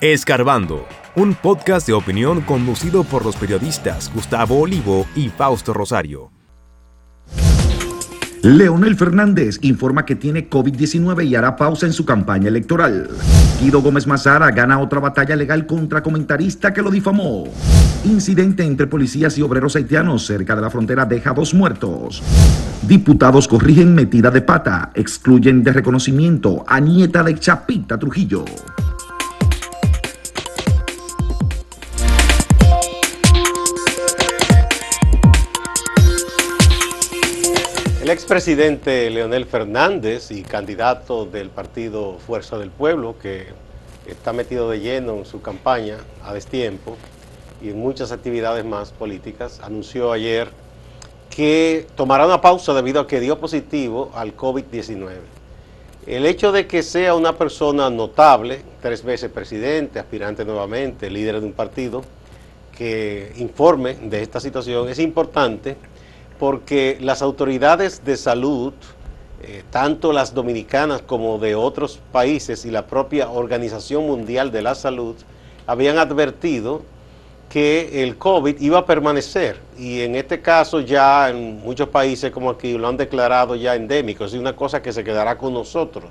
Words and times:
Escarbando, 0.00 0.86
un 1.16 1.34
podcast 1.34 1.84
de 1.88 1.92
opinión 1.92 2.42
conducido 2.42 3.02
por 3.02 3.24
los 3.24 3.34
periodistas 3.34 4.12
Gustavo 4.14 4.60
Olivo 4.60 5.08
y 5.16 5.28
Fausto 5.28 5.74
Rosario. 5.74 6.30
Leonel 8.44 8.94
Fernández 8.94 9.58
informa 9.62 10.06
que 10.06 10.14
tiene 10.14 10.48
COVID-19 10.48 11.26
y 11.26 11.34
hará 11.34 11.56
pausa 11.56 11.86
en 11.86 11.92
su 11.92 12.04
campaña 12.04 12.46
electoral. 12.46 13.10
Guido 13.60 13.82
Gómez 13.82 14.06
Mazara 14.06 14.52
gana 14.52 14.78
otra 14.78 15.00
batalla 15.00 15.34
legal 15.34 15.66
contra 15.66 16.00
comentarista 16.00 16.72
que 16.72 16.82
lo 16.82 16.92
difamó. 16.92 17.48
Incidente 18.04 18.62
entre 18.62 18.86
policías 18.86 19.36
y 19.36 19.42
obreros 19.42 19.74
haitianos 19.74 20.24
cerca 20.24 20.54
de 20.54 20.62
la 20.62 20.70
frontera 20.70 21.06
deja 21.06 21.32
dos 21.32 21.54
muertos. 21.54 22.22
Diputados 22.82 23.48
corrigen 23.48 23.96
metida 23.96 24.30
de 24.30 24.42
pata, 24.42 24.92
excluyen 24.94 25.64
de 25.64 25.72
reconocimiento 25.72 26.62
a 26.68 26.78
nieta 26.78 27.24
de 27.24 27.36
Chapita 27.36 27.98
Trujillo. 27.98 28.44
El 38.08 38.14
expresidente 38.14 39.10
Leonel 39.10 39.44
Fernández 39.44 40.30
y 40.30 40.40
candidato 40.40 41.26
del 41.26 41.50
partido 41.50 42.16
Fuerza 42.26 42.56
del 42.56 42.70
Pueblo, 42.70 43.16
que 43.20 43.48
está 44.06 44.32
metido 44.32 44.70
de 44.70 44.80
lleno 44.80 45.16
en 45.16 45.26
su 45.26 45.42
campaña 45.42 45.98
a 46.24 46.32
destiempo 46.32 46.96
y 47.60 47.68
en 47.68 47.78
muchas 47.78 48.10
actividades 48.10 48.64
más 48.64 48.92
políticas, 48.92 49.60
anunció 49.62 50.10
ayer 50.10 50.48
que 51.28 51.86
tomará 51.96 52.24
una 52.24 52.40
pausa 52.40 52.72
debido 52.72 53.02
a 53.02 53.06
que 53.06 53.20
dio 53.20 53.38
positivo 53.38 54.10
al 54.14 54.34
COVID-19. 54.34 55.10
El 56.06 56.24
hecho 56.24 56.50
de 56.50 56.66
que 56.66 56.82
sea 56.82 57.14
una 57.14 57.36
persona 57.36 57.90
notable, 57.90 58.62
tres 58.80 59.04
veces 59.04 59.30
presidente, 59.30 59.98
aspirante 59.98 60.46
nuevamente, 60.46 61.10
líder 61.10 61.40
de 61.40 61.46
un 61.46 61.52
partido, 61.52 62.02
que 62.74 63.34
informe 63.36 63.96
de 63.96 64.22
esta 64.22 64.40
situación 64.40 64.88
es 64.88 64.98
importante 64.98 65.76
porque 66.38 66.98
las 67.00 67.22
autoridades 67.22 68.04
de 68.04 68.16
salud, 68.16 68.72
eh, 69.42 69.62
tanto 69.70 70.12
las 70.12 70.34
dominicanas 70.34 71.02
como 71.02 71.38
de 71.38 71.54
otros 71.54 72.00
países 72.12 72.64
y 72.64 72.70
la 72.70 72.86
propia 72.86 73.30
Organización 73.30 74.06
Mundial 74.06 74.52
de 74.52 74.62
la 74.62 74.74
Salud, 74.74 75.16
habían 75.66 75.98
advertido 75.98 76.82
que 77.48 78.04
el 78.04 78.16
COVID 78.16 78.60
iba 78.60 78.78
a 78.78 78.86
permanecer 78.86 79.58
y 79.78 80.02
en 80.02 80.16
este 80.16 80.40
caso 80.40 80.80
ya 80.80 81.30
en 81.30 81.60
muchos 81.60 81.88
países 81.88 82.30
como 82.30 82.50
aquí 82.50 82.76
lo 82.76 82.88
han 82.88 82.96
declarado 82.96 83.54
ya 83.56 83.74
endémico, 83.74 84.24
es 84.24 84.34
una 84.34 84.54
cosa 84.54 84.82
que 84.82 84.92
se 84.92 85.02
quedará 85.02 85.38
con 85.38 85.54
nosotros. 85.54 86.10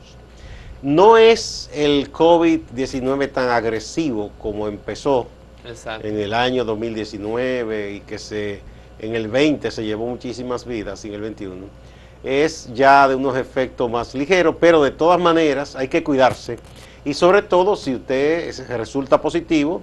No 0.81 1.17
es 1.17 1.69
el 1.73 2.11
COVID-19 2.11 3.31
tan 3.31 3.49
agresivo 3.49 4.31
como 4.39 4.67
empezó 4.67 5.27
en 6.03 6.19
el 6.19 6.33
año 6.33 6.65
2019 6.65 7.93
y 7.93 7.99
que 8.01 8.19
se 8.19 8.61
en 8.99 9.15
el 9.15 9.27
20 9.27 9.71
se 9.71 9.85
llevó 9.85 10.07
muchísimas 10.07 10.65
vidas, 10.65 11.03
en 11.05 11.13
el 11.13 11.21
21, 11.21 11.65
es 12.23 12.69
ya 12.73 13.07
de 13.07 13.15
unos 13.15 13.37
efectos 13.37 13.89
más 13.89 14.13
ligeros, 14.15 14.55
pero 14.59 14.83
de 14.83 14.91
todas 14.91 15.19
maneras 15.19 15.75
hay 15.75 15.87
que 15.87 16.03
cuidarse. 16.03 16.57
Y 17.05 17.13
sobre 17.13 17.41
todo 17.41 17.75
si 17.75 17.95
usted 17.95 18.53
resulta 18.69 19.21
positivo, 19.21 19.81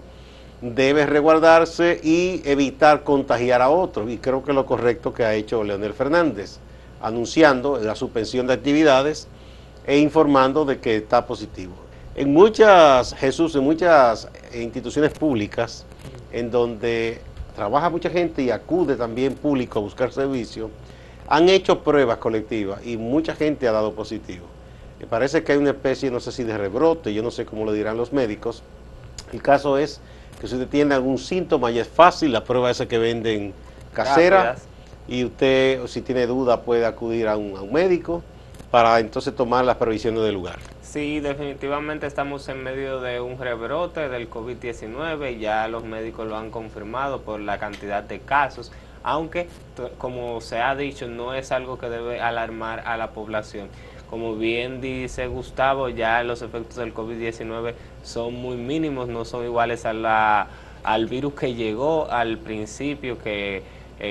debe 0.61 1.07
resguardarse 1.07 2.01
y 2.03 2.43
evitar 2.45 3.03
contagiar 3.03 3.63
a 3.63 3.71
otros. 3.71 4.11
Y 4.11 4.19
creo 4.19 4.43
que 4.43 4.53
lo 4.53 4.67
correcto 4.67 5.15
que 5.15 5.25
ha 5.25 5.35
hecho 5.35 5.63
Leonel 5.65 5.95
Fernández, 5.95 6.59
anunciando 7.01 7.79
la 7.79 7.95
suspensión 7.95 8.47
de 8.47 8.55
actividades 8.55 9.29
e 9.87 9.99
informando 9.99 10.65
de 10.65 10.81
que 10.81 10.97
está 10.97 11.27
positivo. 11.27 11.75
En 12.15 12.33
muchas, 12.33 13.15
Jesús, 13.15 13.55
en 13.57 13.65
muchas 13.65 14.29
instituciones 14.55 15.13
públicas, 15.13 15.85
en 16.33 16.51
donde 16.51 17.21
trabaja 17.55 17.91
mucha 17.91 18.11
gente 18.11 18.43
y 18.43 18.51
acude 18.51 18.97
también 18.97 19.35
público 19.35 19.79
a 19.79 19.83
buscar 19.83 20.13
servicio, 20.13 20.71
han 21.29 21.49
hecho 21.49 21.83
pruebas 21.83 22.19
colectivas 22.19 22.85
y 22.85 22.97
mucha 22.97 23.35
gente 23.35 23.69
ha 23.69 23.73
dado 23.73 23.93
positivo. 23.93 24.47
Me 25.01 25.07
parece 25.07 25.43
que 25.43 25.53
hay 25.53 25.59
una 25.59 25.71
especie, 25.71 26.11
no 26.11 26.21
sé 26.21 26.33
si 26.33 26.45
de 26.45 26.57
rebrote, 26.57 27.13
yo 27.13 27.23
no 27.23 27.31
sé 27.31 27.45
cómo 27.47 27.65
lo 27.65 27.73
dirán 27.73 27.97
los 27.97 28.13
médicos. 28.13 28.63
El 29.33 29.43
caso 29.43 29.79
es 29.79 30.01
que 30.41 30.49
si 30.49 30.55
usted 30.55 30.69
tiene 30.69 30.95
algún 30.95 31.19
síntoma 31.19 31.71
y 31.71 31.79
es 31.79 31.89
fácil, 31.89 32.33
la 32.33 32.45
prueba 32.45 32.71
esa 32.71 32.87
que 32.87 32.99
venden 32.99 33.55
casera 33.93 34.57
y 35.09 35.25
usted, 35.25 35.87
si 35.87 36.03
tiene 36.03 36.27
duda, 36.27 36.63
puede 36.63 36.87
acudir 36.87 37.29
a 37.29 37.37
un, 37.37 37.57
a 37.57 37.63
un 37.63 37.73
médico 37.73 38.23
para 38.75 38.99
entonces 38.99 39.37
tomar 39.37 39.65
las 39.65 39.77
previsiones 39.77 40.25
del 40.25 40.35
lugar. 40.35 40.59
Sí, 40.83 41.21
definitivamente 41.21 42.09
estamos 42.09 42.49
en 42.49 42.65
medio 42.65 43.01
de 43.01 43.21
un 43.21 43.39
rebrote 43.39 44.09
del 44.09 44.29
COVID-19, 44.29 45.39
ya 45.39 45.69
los 45.69 45.85
médicos 45.85 46.27
lo 46.27 46.37
han 46.37 46.51
confirmado 46.51 47.21
por 47.21 47.39
la 47.39 47.61
cantidad 47.61 48.03
de 48.03 48.19
casos, 48.19 48.73
aunque 49.05 49.47
como 49.97 50.41
se 50.41 50.59
ha 50.61 50.75
dicho 50.75 51.07
no 51.07 51.35
es 51.35 51.53
algo 51.53 51.79
que 51.79 51.89
debe 51.89 52.21
alarmar 52.21 52.81
a 52.81 52.97
la 52.97 53.13
población. 53.13 53.69
Como 54.11 54.35
bien 54.35 54.81
dice 54.81 55.29
Gustavo, 55.29 55.89
ya 55.89 56.25
los 56.25 56.43
efectos 56.43 56.75
del 56.75 56.93
COVID-19 56.93 57.75
son 58.03 58.35
muy 58.35 58.57
mínimos, 58.57 59.07
no 59.07 59.25
son 59.25 59.45
iguales 59.45 59.87
a 59.87 59.93
la, 59.93 60.49
al 60.83 61.07
virus 61.07 61.35
que 61.35 61.55
llegó 61.55 62.11
al 62.11 62.39
principio, 62.39 63.19
que 63.19 63.63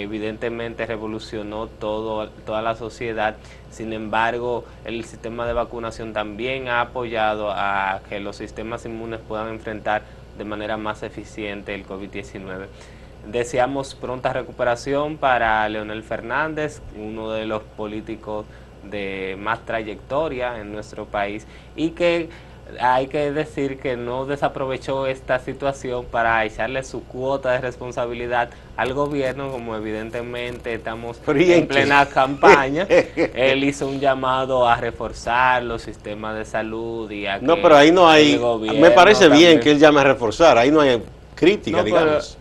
evidentemente 0.01 0.85
revolucionó 0.85 1.67
todo, 1.67 2.29
toda 2.29 2.61
la 2.61 2.75
sociedad. 2.75 3.35
Sin 3.69 3.93
embargo, 3.93 4.65
el 4.85 5.03
sistema 5.05 5.45
de 5.45 5.53
vacunación 5.53 6.13
también 6.13 6.67
ha 6.67 6.81
apoyado 6.81 7.51
a 7.51 8.01
que 8.09 8.19
los 8.19 8.37
sistemas 8.37 8.85
inmunes 8.85 9.19
puedan 9.27 9.49
enfrentar 9.49 10.03
de 10.37 10.45
manera 10.45 10.77
más 10.77 11.03
eficiente 11.03 11.75
el 11.75 11.85
COVID-19. 11.85 12.67
Deseamos 13.31 13.95
pronta 13.95 14.33
recuperación 14.33 15.17
para 15.17 15.67
Leonel 15.69 16.03
Fernández, 16.03 16.81
uno 16.95 17.31
de 17.31 17.45
los 17.45 17.63
políticos 17.63 18.45
de 18.83 19.37
más 19.39 19.65
trayectoria 19.65 20.59
en 20.59 20.73
nuestro 20.73 21.05
país 21.05 21.47
y 21.75 21.91
que 21.91 22.29
hay 22.79 23.07
que 23.07 23.31
decir 23.31 23.79
que 23.79 23.97
no 23.97 24.25
desaprovechó 24.25 25.07
esta 25.07 25.39
situación 25.39 26.05
para 26.05 26.43
echarle 26.45 26.83
su 26.83 27.03
cuota 27.03 27.51
de 27.51 27.61
responsabilidad 27.61 28.49
al 28.77 28.93
gobierno, 28.93 29.51
como 29.51 29.75
evidentemente 29.75 30.73
estamos 30.73 31.19
en 31.27 31.67
plena 31.67 32.05
campaña. 32.07 32.87
Él 33.33 33.63
hizo 33.63 33.87
un 33.87 33.99
llamado 33.99 34.67
a 34.67 34.75
reforzar 34.75 35.63
los 35.63 35.81
sistemas 35.81 36.37
de 36.37 36.45
salud 36.45 37.09
y 37.11 37.27
a 37.27 37.39
No, 37.39 37.61
pero 37.61 37.75
ahí 37.75 37.91
no 37.91 38.07
hay... 38.07 38.39
Me 38.79 38.91
parece 38.91 39.29
bien 39.29 39.59
que 39.59 39.71
él 39.71 39.79
llame 39.79 40.01
a 40.01 40.05
reforzar, 40.05 40.57
ahí 40.57 40.71
no 40.71 40.81
hay 40.81 41.01
crítica, 41.35 41.83
digamos. 41.83 42.37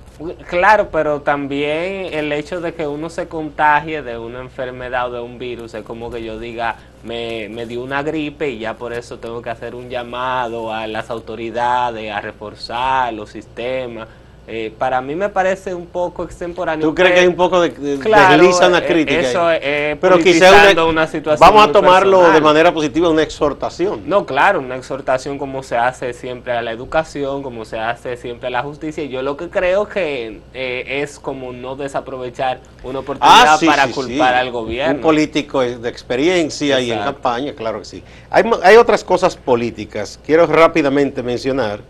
Claro, 0.48 0.90
pero 0.92 1.22
también 1.22 2.12
el 2.12 2.32
hecho 2.32 2.60
de 2.60 2.74
que 2.74 2.86
uno 2.86 3.08
se 3.08 3.28
contagie 3.28 4.02
de 4.02 4.18
una 4.18 4.40
enfermedad 4.40 5.08
o 5.08 5.12
de 5.14 5.20
un 5.20 5.38
virus 5.38 5.74
es 5.74 5.84
como 5.84 6.10
que 6.10 6.22
yo 6.22 6.38
diga, 6.38 6.76
me, 7.02 7.48
me 7.48 7.66
dio 7.66 7.82
una 7.82 8.02
gripe 8.02 8.50
y 8.50 8.58
ya 8.58 8.74
por 8.76 8.92
eso 8.92 9.18
tengo 9.18 9.40
que 9.42 9.50
hacer 9.50 9.74
un 9.74 9.88
llamado 9.88 10.72
a 10.72 10.86
las 10.86 11.10
autoridades 11.10 12.12
a 12.12 12.20
reforzar 12.20 13.12
los 13.14 13.30
sisteamos 13.30 14.06
eh, 14.48 14.74
para 14.76 15.00
mí 15.00 15.14
me 15.14 15.28
parece 15.28 15.72
un 15.72 15.86
poco 15.86 16.24
extemporáneo. 16.24 16.88
¿Tú 16.88 16.94
crees 16.94 17.12
que 17.12 17.20
hay 17.20 17.26
un 17.28 17.36
poco 17.36 17.60
de, 17.60 17.70
de 17.70 17.98
claro, 18.00 18.44
una 18.66 18.78
eh, 18.78 18.86
crítica? 18.86 19.20
Eso 19.20 19.50
es 19.50 19.96
pero 19.98 20.18
quizá 20.18 20.72
una, 20.84 21.06
situación 21.06 21.48
Vamos 21.48 21.68
a 21.68 21.72
tomarlo 21.72 22.28
de 22.32 22.40
manera 22.40 22.74
positiva, 22.74 23.08
una 23.08 23.22
exhortación. 23.22 24.02
No, 24.06 24.26
claro, 24.26 24.58
una 24.58 24.74
exhortación 24.74 25.38
como 25.38 25.62
se 25.62 25.76
hace 25.76 26.12
siempre 26.12 26.54
a 26.54 26.60
la 26.60 26.72
educación, 26.72 27.44
como 27.44 27.64
se 27.64 27.78
hace 27.78 28.16
siempre 28.16 28.48
a 28.48 28.50
la 28.50 28.62
justicia. 28.62 29.04
Yo 29.04 29.22
lo 29.22 29.36
que 29.36 29.48
creo 29.48 29.88
que 29.88 30.40
eh, 30.54 31.02
es 31.02 31.20
como 31.20 31.52
no 31.52 31.76
desaprovechar 31.76 32.58
una 32.82 32.98
oportunidad 32.98 33.54
ah, 33.54 33.58
para 33.64 33.86
culpar 33.88 34.34
al 34.34 34.50
gobierno. 34.50 34.96
Un 34.96 35.00
político 35.02 35.60
de 35.60 35.88
experiencia 35.88 36.80
y 36.80 36.90
en 36.90 36.98
campaña, 36.98 37.52
claro 37.54 37.78
que 37.78 37.84
sí. 37.84 38.02
Hay, 38.28 38.42
hay 38.64 38.76
otras 38.76 39.04
cosas 39.04 39.36
políticas. 39.36 40.18
Quiero 40.26 40.46
rápidamente 40.46 41.22
mencionar 41.22 41.80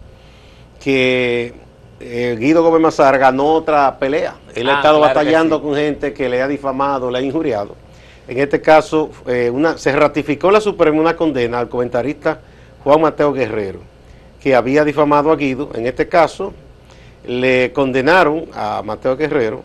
que 0.78 1.71
eh, 2.02 2.36
Guido 2.38 2.62
Gómez 2.62 2.80
Mazar 2.80 3.18
ganó 3.18 3.54
otra 3.54 3.98
pelea. 3.98 4.34
Él 4.54 4.68
ha 4.68 4.74
ah, 4.74 4.76
estado 4.76 5.00
batallando 5.00 5.62
con 5.62 5.74
gente 5.74 6.12
que 6.12 6.28
le 6.28 6.42
ha 6.42 6.48
difamado, 6.48 7.10
le 7.10 7.18
ha 7.18 7.22
injuriado. 7.22 7.76
En 8.26 8.38
este 8.38 8.60
caso, 8.60 9.10
eh, 9.26 9.50
una, 9.50 9.78
se 9.78 9.92
ratificó 9.92 10.50
la 10.50 10.60
Suprema 10.60 11.00
una 11.00 11.16
condena 11.16 11.58
al 11.58 11.68
comentarista 11.68 12.40
Juan 12.84 13.00
Mateo 13.00 13.32
Guerrero, 13.32 13.80
que 14.40 14.54
había 14.54 14.84
difamado 14.84 15.30
a 15.30 15.36
Guido. 15.36 15.70
En 15.74 15.86
este 15.86 16.08
caso, 16.08 16.52
le 17.26 17.72
condenaron 17.72 18.46
a 18.54 18.82
Mateo 18.84 19.16
Guerrero 19.16 19.62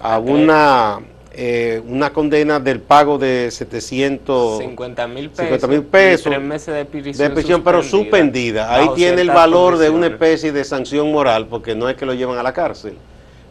a 0.00 0.18
una 0.18 1.00
eh, 1.40 1.80
una 1.86 2.12
condena 2.12 2.58
del 2.58 2.80
pago 2.80 3.16
de 3.16 3.52
750 3.52 5.06
mil 5.06 5.30
pesos, 5.30 5.84
pesos 5.84 6.24
tres 6.24 6.40
meses 6.40 6.74
de 6.74 6.84
prisión, 7.30 7.62
pero 7.62 7.80
suspendida. 7.84 8.74
Ahí 8.74 8.88
tiene 8.96 9.20
el 9.20 9.30
valor 9.30 9.78
de 9.78 9.88
una 9.88 10.08
especie 10.08 10.50
de 10.50 10.64
sanción 10.64 11.12
moral, 11.12 11.46
porque 11.46 11.76
no 11.76 11.88
es 11.88 11.96
que 11.96 12.06
lo 12.06 12.14
llevan 12.14 12.38
a 12.38 12.42
la 12.42 12.52
cárcel, 12.52 12.96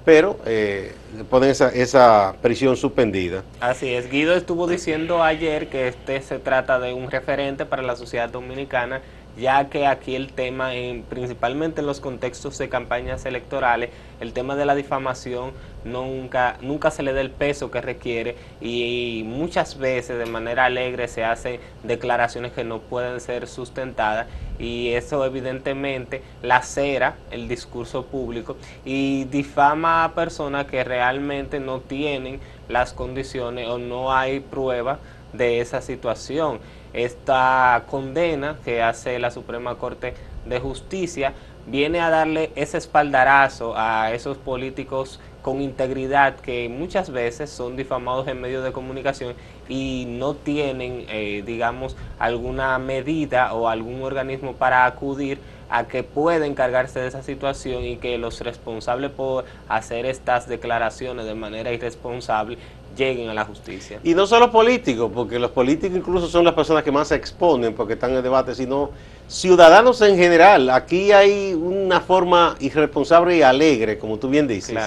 pero 0.03 0.37
eh, 0.45 0.91
ponen 1.29 1.49
esa, 1.51 1.69
esa 1.69 2.35
prisión 2.41 2.75
suspendida. 2.75 3.43
Así 3.61 3.93
es, 3.93 4.11
Guido 4.11 4.35
estuvo 4.35 4.67
diciendo 4.67 5.23
ayer 5.23 5.69
que 5.69 5.87
este 5.87 6.21
se 6.21 6.39
trata 6.39 6.81
de 6.81 6.91
un 6.91 7.09
referente 7.09 7.65
para 7.65 7.83
la 7.83 7.95
sociedad 7.95 8.27
dominicana 8.27 9.01
ya 9.37 9.69
que 9.69 9.85
aquí 9.85 10.15
el 10.15 10.33
tema, 10.33 10.73
en, 10.75 11.03
principalmente 11.03 11.81
en 11.81 11.87
los 11.87 11.99
contextos 11.99 12.57
de 12.57 12.69
campañas 12.69 13.25
electorales, 13.25 13.91
el 14.19 14.33
tema 14.33 14.55
de 14.55 14.65
la 14.65 14.75
difamación 14.75 15.51
nunca, 15.91 16.57
nunca 16.61 16.91
se 16.91 17.03
le 17.03 17.13
da 17.13 17.21
el 17.21 17.31
peso 17.31 17.71
que 17.71 17.81
requiere 17.81 18.35
y, 18.61 19.23
muchas 19.25 19.77
veces 19.77 20.17
de 20.17 20.25
manera 20.25 20.65
alegre 20.65 21.07
se 21.07 21.23
hacen 21.23 21.59
declaraciones 21.83 22.51
que 22.51 22.63
no 22.63 22.79
pueden 22.79 23.19
ser 23.19 23.47
sustentadas 23.47 24.27
y 24.59 24.89
eso 24.89 25.23
evidentemente 25.25 26.21
lacera 26.41 27.15
el 27.31 27.47
discurso 27.47 28.05
público 28.05 28.57
y 28.85 29.25
difama 29.25 30.03
a 30.03 30.13
personas 30.13 30.65
que 30.65 30.83
realmente 30.83 31.59
no 31.59 31.79
tienen 31.79 32.39
las 32.67 32.93
condiciones 32.93 33.67
o 33.67 33.77
no 33.77 34.13
hay 34.13 34.39
prueba 34.39 34.99
de 35.33 35.61
esa 35.61 35.81
situación. 35.81 36.59
Esta 36.93 37.83
condena 37.89 38.57
que 38.63 38.81
hace 38.81 39.19
la 39.19 39.31
Suprema 39.31 39.75
Corte 39.75 40.13
de 40.45 40.59
Justicia 40.59 41.33
viene 41.67 41.99
a 41.99 42.09
darle 42.09 42.51
ese 42.55 42.77
espaldarazo 42.77 43.73
a 43.77 44.13
esos 44.13 44.37
políticos 44.37 45.19
con 45.47 45.61
integridad 45.61 46.35
que 46.35 46.67
muchas 46.67 47.09
veces 47.09 47.49
son 47.49 47.77
difamados 47.77 48.27
en 48.27 48.41
medios 48.41 48.65
de 48.65 48.73
comunicación 48.73 49.33
y 49.69 50.03
no 50.05 50.33
tienen, 50.33 51.05
eh, 51.07 51.41
digamos, 51.45 51.95
alguna 52.19 52.77
medida 52.79 53.53
o 53.53 53.69
algún 53.69 54.01
organismo 54.01 54.55
para 54.55 54.85
acudir 54.85 55.39
a 55.69 55.87
que 55.87 56.03
pueda 56.03 56.45
encargarse 56.45 56.99
de 56.99 57.07
esa 57.07 57.23
situación 57.23 57.85
y 57.85 57.95
que 57.95 58.17
los 58.17 58.41
responsables 58.41 59.09
por 59.11 59.45
hacer 59.69 60.05
estas 60.05 60.49
declaraciones 60.49 61.25
de 61.25 61.33
manera 61.33 61.71
irresponsable 61.71 62.57
lleguen 62.97 63.29
a 63.29 63.33
la 63.33 63.45
justicia. 63.45 64.01
Y 64.03 64.15
no 64.15 64.27
solo 64.27 64.51
políticos, 64.51 65.09
porque 65.13 65.39
los 65.39 65.51
políticos 65.51 65.95
incluso 65.97 66.27
son 66.27 66.43
las 66.43 66.55
personas 66.55 66.83
que 66.83 66.91
más 66.91 67.07
se 67.07 67.15
exponen 67.15 67.73
porque 67.73 67.93
están 67.93 68.11
en 68.11 68.17
el 68.17 68.23
debate, 68.23 68.53
sino 68.53 68.89
ciudadanos 69.29 70.01
en 70.01 70.17
general. 70.17 70.69
Aquí 70.71 71.13
hay 71.13 71.53
una 71.53 72.01
forma 72.01 72.57
irresponsable 72.59 73.37
y 73.37 73.43
alegre, 73.43 73.97
como 73.97 74.17
tú 74.17 74.27
bien 74.27 74.45
dices, 74.45 74.77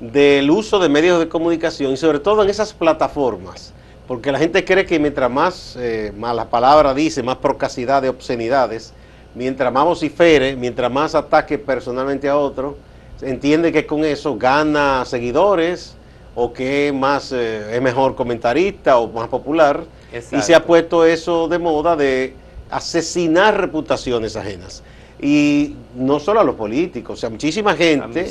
del 0.00 0.50
uso 0.50 0.78
de 0.78 0.88
medios 0.88 1.18
de 1.18 1.28
comunicación 1.28 1.92
y 1.92 1.96
sobre 1.96 2.18
todo 2.18 2.42
en 2.42 2.50
esas 2.50 2.72
plataformas. 2.72 3.72
Porque 4.06 4.30
la 4.30 4.38
gente 4.38 4.64
cree 4.64 4.84
que 4.84 4.98
mientras 4.98 5.30
más 5.30 5.76
eh, 5.78 6.12
mala 6.16 6.50
palabra 6.50 6.92
dice, 6.92 7.22
más 7.22 7.36
procacidad 7.36 8.02
de 8.02 8.10
obscenidades, 8.10 8.92
mientras 9.34 9.72
más 9.72 9.84
vocifere, 9.84 10.56
mientras 10.56 10.90
más 10.90 11.14
ataque 11.14 11.58
personalmente 11.58 12.28
a 12.28 12.36
otro, 12.36 12.76
entiende 13.22 13.72
que 13.72 13.86
con 13.86 14.04
eso 14.04 14.36
gana 14.36 15.04
seguidores 15.06 15.96
o 16.34 16.52
que 16.52 16.88
es 16.88 16.94
más 16.94 17.32
eh, 17.32 17.76
es 17.76 17.80
mejor 17.80 18.14
comentarista 18.14 18.98
o 18.98 19.08
más 19.08 19.28
popular. 19.28 19.84
Y 20.30 20.42
se 20.42 20.54
ha 20.54 20.64
puesto 20.64 21.04
eso 21.04 21.48
de 21.48 21.58
moda 21.58 21.96
de 21.96 22.34
asesinar 22.70 23.60
reputaciones 23.60 24.36
ajenas. 24.36 24.82
Y 25.20 25.76
no 25.96 26.20
solo 26.20 26.40
a 26.40 26.44
los 26.44 26.54
políticos, 26.56 27.18
o 27.18 27.20
sea, 27.20 27.30
muchísima 27.30 27.74
gente, 27.74 28.30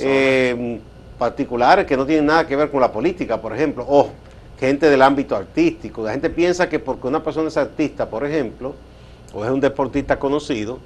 eh, 0.00 0.80
particulares 1.18 1.86
que 1.86 1.96
no 1.96 2.06
tienen 2.06 2.26
nada 2.26 2.46
que 2.46 2.56
ver 2.56 2.70
con 2.70 2.80
la 2.80 2.90
política, 2.92 3.40
por 3.40 3.54
ejemplo, 3.54 3.84
o 3.88 4.10
gente 4.58 4.88
del 4.88 5.02
ámbito 5.02 5.36
artístico. 5.36 6.04
La 6.04 6.12
gente 6.12 6.30
piensa 6.30 6.68
que 6.68 6.78
porque 6.78 7.06
una 7.06 7.22
persona 7.22 7.48
es 7.48 7.56
artista, 7.56 8.08
por 8.08 8.24
ejemplo, 8.24 8.74
o 9.32 9.44
es 9.44 9.50
un 9.50 9.60
deportista 9.60 10.18
conocido, 10.18 10.78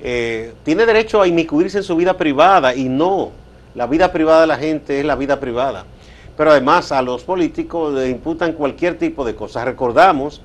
eh, 0.00 0.54
tiene 0.64 0.84
derecho 0.84 1.22
a 1.22 1.26
inmiscuirse 1.26 1.78
en 1.78 1.84
su 1.84 1.94
vida 1.96 2.16
privada 2.16 2.74
y 2.74 2.88
no, 2.88 3.30
la 3.74 3.86
vida 3.86 4.12
privada 4.12 4.42
de 4.42 4.46
la 4.48 4.56
gente 4.56 4.98
es 4.98 5.04
la 5.04 5.14
vida 5.14 5.38
privada. 5.38 5.84
Pero 6.36 6.50
además 6.50 6.92
a 6.92 7.02
los 7.02 7.22
políticos 7.24 7.94
le 7.94 8.08
imputan 8.08 8.52
cualquier 8.52 8.98
tipo 8.98 9.24
de 9.24 9.34
cosas. 9.34 9.64
Recordamos 9.64 10.40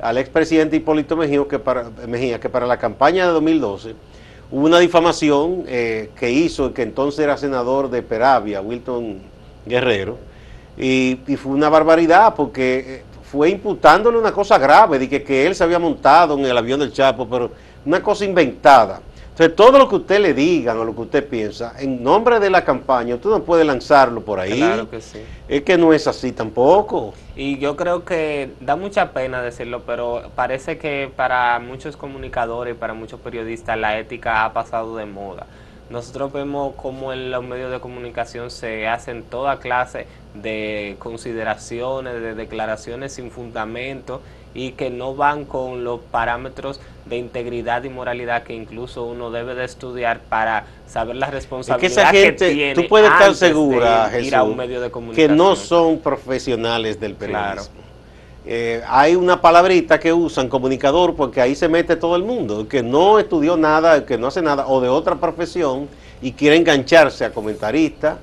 al 0.00 0.18
expresidente 0.18 0.76
Hipólito 0.76 1.16
Mejía 1.16 1.44
que, 1.48 1.58
para, 1.58 1.90
Mejía 2.06 2.40
que 2.40 2.48
para 2.48 2.66
la 2.66 2.78
campaña 2.78 3.26
de 3.26 3.32
2012 3.32 3.94
hubo 4.50 4.66
una 4.66 4.78
difamación 4.78 5.64
eh, 5.66 6.10
que 6.18 6.30
hizo 6.30 6.66
el 6.66 6.72
que 6.72 6.82
entonces 6.82 7.20
era 7.20 7.36
senador 7.36 7.90
de 7.90 8.02
Peravia, 8.02 8.60
Wilton 8.60 9.18
Guerrero, 9.66 10.18
y, 10.76 11.18
fue 11.36 11.52
una 11.52 11.68
barbaridad 11.68 12.34
porque 12.34 12.78
eh, 12.78 13.02
fue 13.30 13.50
imputándole 13.50 14.16
una 14.16 14.32
cosa 14.32 14.58
grave, 14.58 14.98
de 14.98 15.08
que, 15.08 15.22
que 15.22 15.46
él 15.46 15.54
se 15.54 15.64
había 15.64 15.78
montado 15.78 16.38
en 16.38 16.46
el 16.46 16.56
avión 16.56 16.80
del 16.80 16.92
Chapo, 16.92 17.28
pero 17.28 17.50
una 17.84 18.02
cosa 18.02 18.24
inventada. 18.24 19.00
Entonces, 19.38 19.54
todo 19.54 19.78
lo 19.78 19.88
que 19.88 19.94
usted 19.94 20.18
le 20.18 20.34
diga 20.34 20.74
o 20.74 20.84
lo 20.84 20.96
que 20.96 21.02
usted 21.02 21.28
piensa, 21.28 21.72
en 21.78 22.02
nombre 22.02 22.40
de 22.40 22.50
la 22.50 22.64
campaña, 22.64 23.14
usted 23.14 23.30
no 23.30 23.44
puede 23.44 23.64
lanzarlo 23.64 24.20
por 24.22 24.40
ahí. 24.40 24.58
Claro 24.58 24.90
que 24.90 25.00
sí. 25.00 25.20
Es 25.46 25.62
que 25.62 25.78
no 25.78 25.92
es 25.92 26.08
así 26.08 26.32
tampoco. 26.32 27.14
Y 27.36 27.56
yo 27.58 27.76
creo 27.76 28.04
que 28.04 28.50
da 28.58 28.74
mucha 28.74 29.12
pena 29.12 29.40
decirlo, 29.40 29.82
pero 29.86 30.32
parece 30.34 30.76
que 30.76 31.08
para 31.14 31.60
muchos 31.60 31.96
comunicadores, 31.96 32.74
para 32.74 32.94
muchos 32.94 33.20
periodistas, 33.20 33.78
la 33.78 33.96
ética 34.00 34.44
ha 34.44 34.52
pasado 34.52 34.96
de 34.96 35.06
moda. 35.06 35.46
Nosotros 35.88 36.32
vemos 36.32 36.74
cómo 36.74 37.12
en 37.12 37.30
los 37.30 37.44
medios 37.44 37.70
de 37.70 37.78
comunicación 37.78 38.50
se 38.50 38.88
hacen 38.88 39.22
toda 39.22 39.60
clase 39.60 40.08
de 40.34 40.96
consideraciones, 40.98 42.14
de 42.14 42.34
declaraciones 42.34 43.12
sin 43.12 43.30
fundamento 43.30 44.20
y 44.58 44.72
que 44.72 44.90
no 44.90 45.14
van 45.14 45.44
con 45.44 45.84
los 45.84 46.00
parámetros 46.00 46.80
de 47.06 47.16
integridad 47.16 47.84
y 47.84 47.88
moralidad 47.88 48.42
que 48.42 48.54
incluso 48.54 49.04
uno 49.04 49.30
debe 49.30 49.54
de 49.54 49.64
estudiar 49.64 50.20
para 50.20 50.66
saber 50.86 51.16
la 51.16 51.30
responsabilidad 51.30 52.10
que, 52.10 52.32
tiene. 52.32 52.74
Tú 52.74 52.88
puedes 52.88 53.10
estar 53.10 53.34
segura, 53.34 54.08
Jesús, 54.10 54.32
a 54.32 54.42
un 54.42 54.56
medio 54.56 54.80
de 54.80 54.90
comunicación. 54.90 55.30
que 55.30 55.34
no 55.34 55.54
son 55.54 55.98
profesionales 55.98 56.98
del 56.98 57.14
periodismo. 57.14 57.88
Eh, 58.44 58.82
hay 58.88 59.14
una 59.14 59.40
palabrita 59.40 60.00
que 60.00 60.12
usan, 60.12 60.48
comunicador, 60.48 61.14
porque 61.14 61.40
ahí 61.40 61.54
se 61.54 61.68
mete 61.68 61.96
todo 61.96 62.16
el 62.16 62.24
mundo, 62.24 62.66
que 62.66 62.82
no 62.82 63.18
estudió 63.18 63.56
nada, 63.56 64.04
que 64.06 64.18
no 64.18 64.26
hace 64.26 64.42
nada, 64.42 64.66
o 64.66 64.80
de 64.80 64.88
otra 64.88 65.16
profesión, 65.16 65.88
y 66.20 66.32
quiere 66.32 66.56
engancharse 66.56 67.24
a 67.24 67.30
comentarista, 67.30 68.18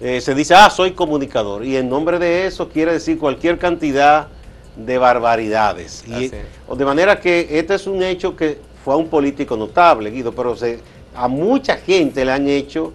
eh, 0.00 0.20
se 0.20 0.34
dice, 0.34 0.54
ah, 0.54 0.70
soy 0.70 0.92
comunicador, 0.92 1.64
y 1.64 1.76
en 1.76 1.88
nombre 1.88 2.18
de 2.18 2.46
eso 2.46 2.68
quiere 2.68 2.92
decir 2.92 3.18
cualquier 3.18 3.58
cantidad 3.58 4.28
de 4.76 4.98
barbaridades. 4.98 6.04
Y, 6.06 6.28
de 6.28 6.84
manera 6.84 7.20
que 7.20 7.46
este 7.58 7.74
es 7.74 7.86
un 7.86 8.02
hecho 8.02 8.36
que 8.36 8.58
fue 8.84 8.94
a 8.94 8.96
un 8.96 9.08
político 9.08 9.56
notable, 9.56 10.10
Guido, 10.10 10.32
pero 10.32 10.56
se, 10.56 10.80
a 11.14 11.28
mucha 11.28 11.76
gente 11.76 12.24
le 12.24 12.32
han 12.32 12.48
hecho 12.48 12.92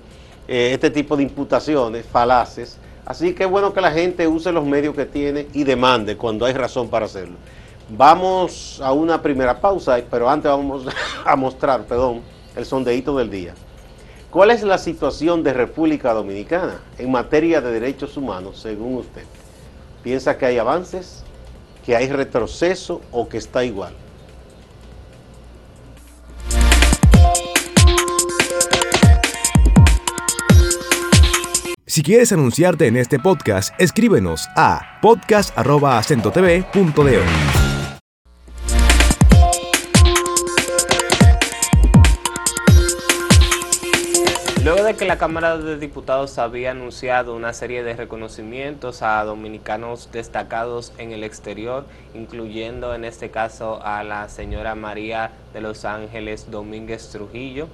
eh, 0.47 0.71
este 0.73 0.89
tipo 0.89 1.15
de 1.15 1.23
imputaciones 1.23 2.05
falaces 2.05 2.79
Así 3.05 3.33
que 3.33 3.43
es 3.43 3.49
bueno 3.49 3.71
que 3.71 3.81
la 3.81 3.91
gente 3.91 4.27
use 4.27 4.51
los 4.51 4.65
medios 4.65 4.95
que 4.95 5.05
tiene 5.05 5.47
y 5.53 5.63
demande 5.63 6.17
cuando 6.17 6.45
hay 6.45 6.53
razón 6.53 6.89
para 6.89 7.05
hacerlo. 7.05 7.35
Vamos 7.87 8.81
a 8.83 8.91
una 8.93 9.21
primera 9.21 9.61
pausa, 9.61 10.01
pero 10.09 10.27
antes 10.27 10.49
vamos 10.49 10.87
a 11.25 11.35
mostrar, 11.35 11.83
perdón, 11.83 12.21
el 12.55 12.65
sondeíto 12.65 13.15
del 13.15 13.29
día. 13.29 13.53
¿Cuál 14.31 14.49
es 14.49 14.63
la 14.63 14.79
situación 14.79 15.43
de 15.43 15.53
República 15.53 16.13
Dominicana 16.13 16.81
en 16.97 17.11
materia 17.11 17.61
de 17.61 17.71
derechos 17.71 18.17
humanos, 18.17 18.59
según 18.59 18.95
usted? 18.95 19.23
¿Piensa 20.03 20.35
que 20.35 20.47
hay 20.47 20.57
avances, 20.57 21.23
que 21.85 21.95
hay 21.95 22.09
retroceso 22.09 23.01
o 23.11 23.29
que 23.29 23.37
está 23.37 23.63
igual? 23.63 23.93
Si 31.95 32.03
quieres 32.03 32.33
anunciarte 32.33 32.87
en 32.87 32.97
este 32.97 33.19
podcast, 33.19 33.73
escríbenos 33.79 34.49
a 34.57 34.99
podcast.acentotv.de. 35.01 37.64
que 44.97 45.05
la 45.05 45.17
Cámara 45.17 45.57
de 45.57 45.77
Diputados 45.77 46.37
había 46.37 46.71
anunciado 46.71 47.35
una 47.35 47.51
serie 47.51 47.83
de 47.83 47.95
reconocimientos 47.95 49.01
a 49.01 49.23
dominicanos 49.25 50.09
destacados 50.13 50.93
en 50.97 51.11
el 51.11 51.25
exterior, 51.25 51.85
incluyendo 52.13 52.95
en 52.95 53.03
este 53.03 53.29
caso 53.29 53.81
a 53.83 54.03
la 54.05 54.29
señora 54.29 54.73
María 54.75 55.31
de 55.53 55.59
Los 55.59 55.83
Ángeles 55.83 56.49
Domínguez 56.49 57.09
Trujillo, 57.09 57.67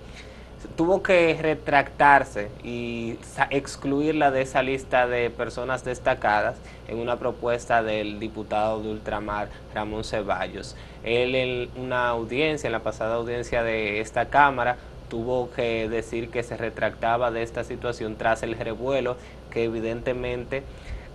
tuvo 0.75 1.03
que 1.03 1.37
retractarse 1.39 2.49
y 2.63 3.17
excluirla 3.51 4.31
de 4.31 4.41
esa 4.41 4.63
lista 4.63 5.05
de 5.05 5.29
personas 5.29 5.83
destacadas 5.83 6.57
en 6.87 6.97
una 6.97 7.17
propuesta 7.17 7.83
del 7.83 8.19
diputado 8.19 8.81
de 8.81 8.89
Ultramar, 8.89 9.49
Ramón 9.75 10.03
Ceballos. 10.03 10.75
Él 11.03 11.35
en 11.35 11.69
una 11.75 12.09
audiencia, 12.09 12.67
en 12.67 12.73
la 12.73 12.79
pasada 12.79 13.15
audiencia 13.15 13.63
de 13.63 13.99
esta 13.99 14.29
Cámara, 14.29 14.77
tuvo 15.11 15.51
que 15.51 15.89
decir 15.89 16.29
que 16.29 16.41
se 16.41 16.55
retractaba 16.55 17.31
de 17.31 17.43
esta 17.43 17.65
situación 17.65 18.15
tras 18.15 18.43
el 18.43 18.57
revuelo 18.57 19.17
que 19.51 19.65
evidentemente 19.65 20.63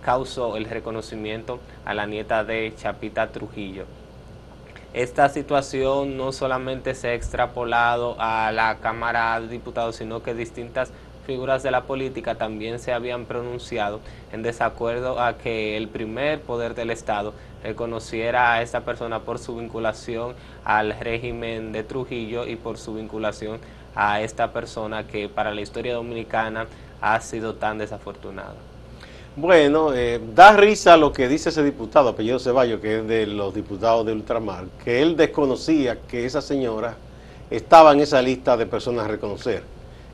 causó 0.05 0.55
el 0.55 0.65
reconocimiento 0.65 1.59
a 1.83 1.95
la 1.95 2.05
nieta 2.05 2.43
de 2.43 2.71
Chapita 2.77 3.31
Trujillo. 3.31 3.85
Esta 4.93 5.29
situación 5.29 6.15
no 6.15 6.31
solamente 6.31 6.93
se 6.93 7.07
ha 7.07 7.13
extrapolado 7.15 8.15
a 8.19 8.51
la 8.51 8.77
Cámara 8.77 9.41
de 9.41 9.47
Diputados, 9.47 9.95
sino 9.95 10.21
que 10.21 10.35
distintas 10.35 10.91
figuras 11.25 11.61
de 11.61 11.71
la 11.71 11.83
política 11.83 12.35
también 12.35 12.79
se 12.79 12.93
habían 12.93 13.25
pronunciado 13.25 13.99
en 14.31 14.43
desacuerdo 14.43 15.19
a 15.19 15.37
que 15.37 15.75
el 15.75 15.87
primer 15.89 16.39
poder 16.41 16.73
del 16.73 16.91
Estado 16.91 17.33
reconociera 17.63 18.53
a 18.53 18.61
esta 18.61 18.81
persona 18.81 19.19
por 19.19 19.39
su 19.39 19.57
vinculación 19.57 20.35
al 20.63 20.97
régimen 20.97 21.73
de 21.73 21.83
Trujillo 21.83 22.47
y 22.47 22.55
por 22.55 22.77
su 22.77 22.93
vinculación 22.93 23.59
a 23.97 24.21
esta 24.21 24.53
persona 24.53 25.07
que 25.07 25.27
para 25.27 25.51
la 25.51 25.61
historia 25.61 25.95
dominicana 25.95 26.67
ha 27.01 27.19
sido 27.19 27.55
tan 27.55 27.79
desafortunada. 27.79 28.53
Bueno, 29.35 29.91
eh, 29.93 30.21
da 30.35 30.55
risa 30.55 30.97
lo 30.97 31.11
que 31.11 31.27
dice 31.27 31.49
ese 31.49 31.63
diputado, 31.63 32.09
apellido 32.09 32.37
Ceballos, 32.37 32.79
que 32.79 32.99
es 32.99 33.07
de 33.07 33.25
los 33.25 33.53
diputados 33.55 34.05
de 34.05 34.13
Ultramar, 34.13 34.65
que 34.83 35.01
él 35.01 35.17
desconocía 35.17 35.97
que 36.07 36.25
esa 36.25 36.41
señora 36.41 36.95
estaba 37.49 37.91
en 37.91 38.01
esa 38.01 38.21
lista 38.21 38.55
de 38.55 38.67
personas 38.67 39.05
a 39.05 39.07
reconocer. 39.07 39.63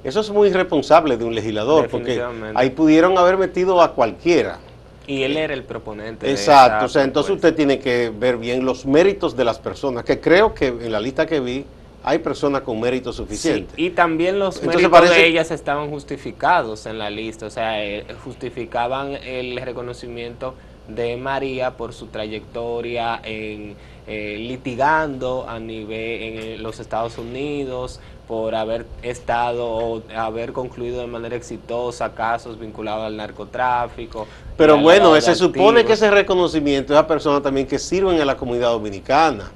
Eso 0.04 0.22
es 0.22 0.30
muy 0.30 0.50
irresponsable 0.50 1.18
de 1.18 1.26
un 1.26 1.36
legislador, 1.36 1.90
porque 1.90 2.24
ahí 2.56 2.70
pudieron 2.70 3.18
haber 3.18 3.38
metido 3.38 3.82
a 3.82 3.94
cualquiera. 3.94 4.60
Y 5.08 5.24
él 5.24 5.36
era 5.36 5.54
el 5.54 5.64
proponente. 5.64 6.30
Exacto, 6.30 6.86
o 6.86 6.90
sea, 6.90 7.04
entonces 7.04 7.34
usted 7.34 7.54
tiene 7.54 7.80
que 7.80 8.12
ver 8.18 8.38
bien 8.38 8.66
los 8.66 8.86
méritos 8.86 9.36
de 9.36 9.44
las 9.44 9.60
personas, 9.60 10.06
que 10.06 10.22
creo 10.22 10.54
que 10.54 10.68
en 10.68 10.92
la 10.92 11.00
lista 11.02 11.26
que 11.26 11.42
vi 11.42 11.66
hay 12.04 12.20
personas 12.20 12.62
con 12.62 12.80
méritos 12.80 13.16
suficientes. 13.16 13.74
y 13.78 13.92
también 13.92 14.40
los 14.40 14.62
méritos 14.62 15.10
de 15.10 15.28
ellas 15.28 15.52
estaban 15.52 15.90
justificados 15.90 16.86
en 16.86 17.00
la 17.00 17.10
lista, 17.10 17.46
o 17.46 17.50
sea, 17.50 17.84
eh, 17.84 18.06
justificaban 18.24 19.12
el 19.12 19.58
reconocimiento 19.58 20.54
de 20.88 21.16
María 21.16 21.72
por 21.78 21.94
su 21.94 22.08
trayectoria 22.08 23.22
en 23.24 23.76
eh, 24.06 24.36
litigando 24.38 25.46
a 25.48 25.60
nivel 25.60 26.56
en 26.56 26.64
los 26.64 26.82
Estados 26.82 27.18
Unidos, 27.18 28.02
por 28.28 28.54
haber 28.54 28.86
estado 29.02 29.66
o 29.66 30.04
haber 30.14 30.52
concluido 30.52 31.00
de 31.00 31.08
manera 31.08 31.36
exitosa 31.36 32.14
casos 32.14 32.60
vinculados 32.60 33.06
al 33.06 33.16
narcotráfico. 33.16 34.28
Pero 34.58 34.78
bueno, 34.78 35.20
se 35.22 35.36
supone 35.36 35.86
que 35.86 35.94
ese 35.94 36.12
reconocimiento 36.12 36.94
es 36.94 37.00
a 37.00 37.08
personas 37.08 37.42
también 37.42 37.66
que 37.66 37.80
sirven 37.80 38.20
a 38.20 38.26
la 38.26 38.36
comunidad 38.36 38.72
dominicana 38.72 39.52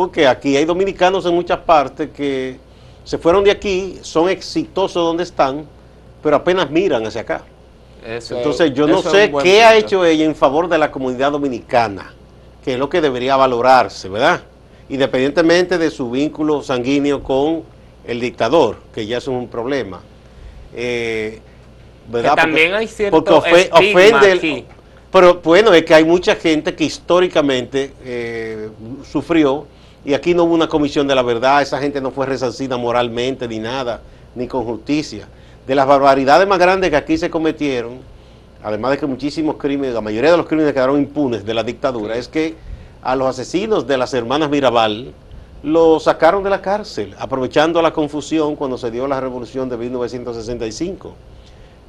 porque 0.00 0.26
aquí 0.26 0.56
hay 0.56 0.64
dominicanos 0.64 1.26
en 1.26 1.34
muchas 1.34 1.58
partes 1.58 2.08
que 2.08 2.56
se 3.04 3.18
fueron 3.18 3.44
de 3.44 3.50
aquí, 3.50 3.98
son 4.00 4.30
exitosos 4.30 4.94
donde 4.94 5.24
están, 5.24 5.66
pero 6.22 6.36
apenas 6.36 6.70
miran 6.70 7.06
hacia 7.06 7.20
acá. 7.20 7.42
Entonces 8.02 8.72
yo 8.72 8.86
no 8.86 9.02
sé 9.02 9.30
qué 9.42 9.62
ha 9.62 9.76
hecho 9.76 10.02
ella 10.06 10.24
en 10.24 10.34
favor 10.34 10.70
de 10.70 10.78
la 10.78 10.90
comunidad 10.90 11.32
dominicana, 11.32 12.14
que 12.64 12.72
es 12.72 12.78
lo 12.78 12.88
que 12.88 13.02
debería 13.02 13.36
valorarse, 13.36 14.08
¿verdad? 14.08 14.40
Independientemente 14.88 15.76
de 15.76 15.90
su 15.90 16.10
vínculo 16.10 16.62
sanguíneo 16.62 17.22
con 17.22 17.62
el 18.06 18.20
dictador, 18.20 18.78
que 18.94 19.04
ya 19.04 19.18
es 19.18 19.28
un 19.28 19.48
problema. 19.48 20.00
Eh, 20.74 21.40
¿verdad? 22.08 22.36
Que 22.36 22.40
también 22.40 22.72
hay 22.72 22.86
cierto 22.86 23.22
porque 23.22 23.68
ofende 23.70 24.64
pero 25.12 25.40
bueno, 25.44 25.74
es 25.74 25.84
que 25.84 25.92
hay 25.92 26.04
mucha 26.04 26.36
gente 26.36 26.74
que 26.74 26.84
históricamente 26.84 27.92
eh, 28.02 28.70
sufrió 29.04 29.66
y 30.04 30.14
aquí 30.14 30.34
no 30.34 30.44
hubo 30.44 30.54
una 30.54 30.68
comisión 30.68 31.06
de 31.06 31.14
la 31.14 31.22
verdad, 31.22 31.62
esa 31.62 31.78
gente 31.78 32.00
no 32.00 32.10
fue 32.10 32.26
resarcida 32.26 32.76
moralmente 32.76 33.46
ni 33.46 33.58
nada, 33.58 34.00
ni 34.34 34.46
con 34.46 34.64
justicia. 34.64 35.28
De 35.66 35.74
las 35.74 35.86
barbaridades 35.86 36.48
más 36.48 36.58
grandes 36.58 36.90
que 36.90 36.96
aquí 36.96 37.18
se 37.18 37.28
cometieron, 37.28 37.98
además 38.62 38.92
de 38.92 38.98
que 38.98 39.06
muchísimos 39.06 39.56
crímenes, 39.56 39.94
la 39.94 40.00
mayoría 40.00 40.30
de 40.30 40.36
los 40.36 40.46
crímenes 40.46 40.72
quedaron 40.72 40.98
impunes 40.98 41.44
de 41.44 41.54
la 41.54 41.62
dictadura, 41.62 42.16
es 42.16 42.28
que 42.28 42.54
a 43.02 43.14
los 43.14 43.28
asesinos 43.28 43.86
de 43.86 43.98
las 43.98 44.14
hermanas 44.14 44.50
Mirabal 44.50 45.12
los 45.62 46.04
sacaron 46.04 46.42
de 46.42 46.50
la 46.50 46.62
cárcel, 46.62 47.14
aprovechando 47.18 47.82
la 47.82 47.92
confusión 47.92 48.56
cuando 48.56 48.78
se 48.78 48.90
dio 48.90 49.06
la 49.06 49.20
revolución 49.20 49.68
de 49.68 49.76
1965. 49.76 51.14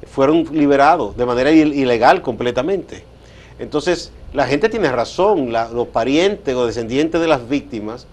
Fueron 0.06 0.44
liberados 0.52 1.16
de 1.16 1.24
manera 1.24 1.50
ilegal 1.50 2.20
completamente. 2.20 3.04
Entonces, 3.58 4.12
la 4.32 4.46
gente 4.46 4.68
tiene 4.68 4.90
razón, 4.90 5.52
los 5.52 5.88
parientes 5.88 6.54
o 6.54 6.66
descendientes 6.66 7.20
de 7.20 7.26
las 7.26 7.48
víctimas, 7.48 8.06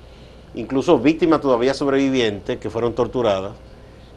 incluso 0.55 1.00
víctimas 1.00 1.41
todavía 1.41 1.74
sobrevivientes 1.74 2.58
que 2.58 2.69
fueron 2.69 2.93
torturadas, 2.93 3.53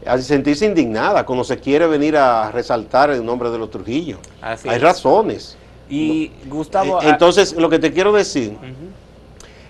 a 0.05 0.19
sentirse 0.19 0.67
indignada 0.67 1.25
cuando 1.25 1.45
se 1.45 1.59
quiere 1.59 1.87
venir 1.87 2.17
a 2.17 2.51
resaltar 2.51 3.11
el 3.11 3.25
nombre 3.25 3.51
de 3.51 3.59
los 3.59 3.71
Trujillo. 3.71 4.19
Hay 4.41 4.79
razones. 4.79 5.57
Y 5.89 6.33
Gustavo... 6.47 7.01
Eh, 7.03 7.09
entonces, 7.09 7.53
lo 7.55 7.69
que 7.69 7.79
te 7.79 7.93
quiero 7.93 8.13
decir, 8.13 8.57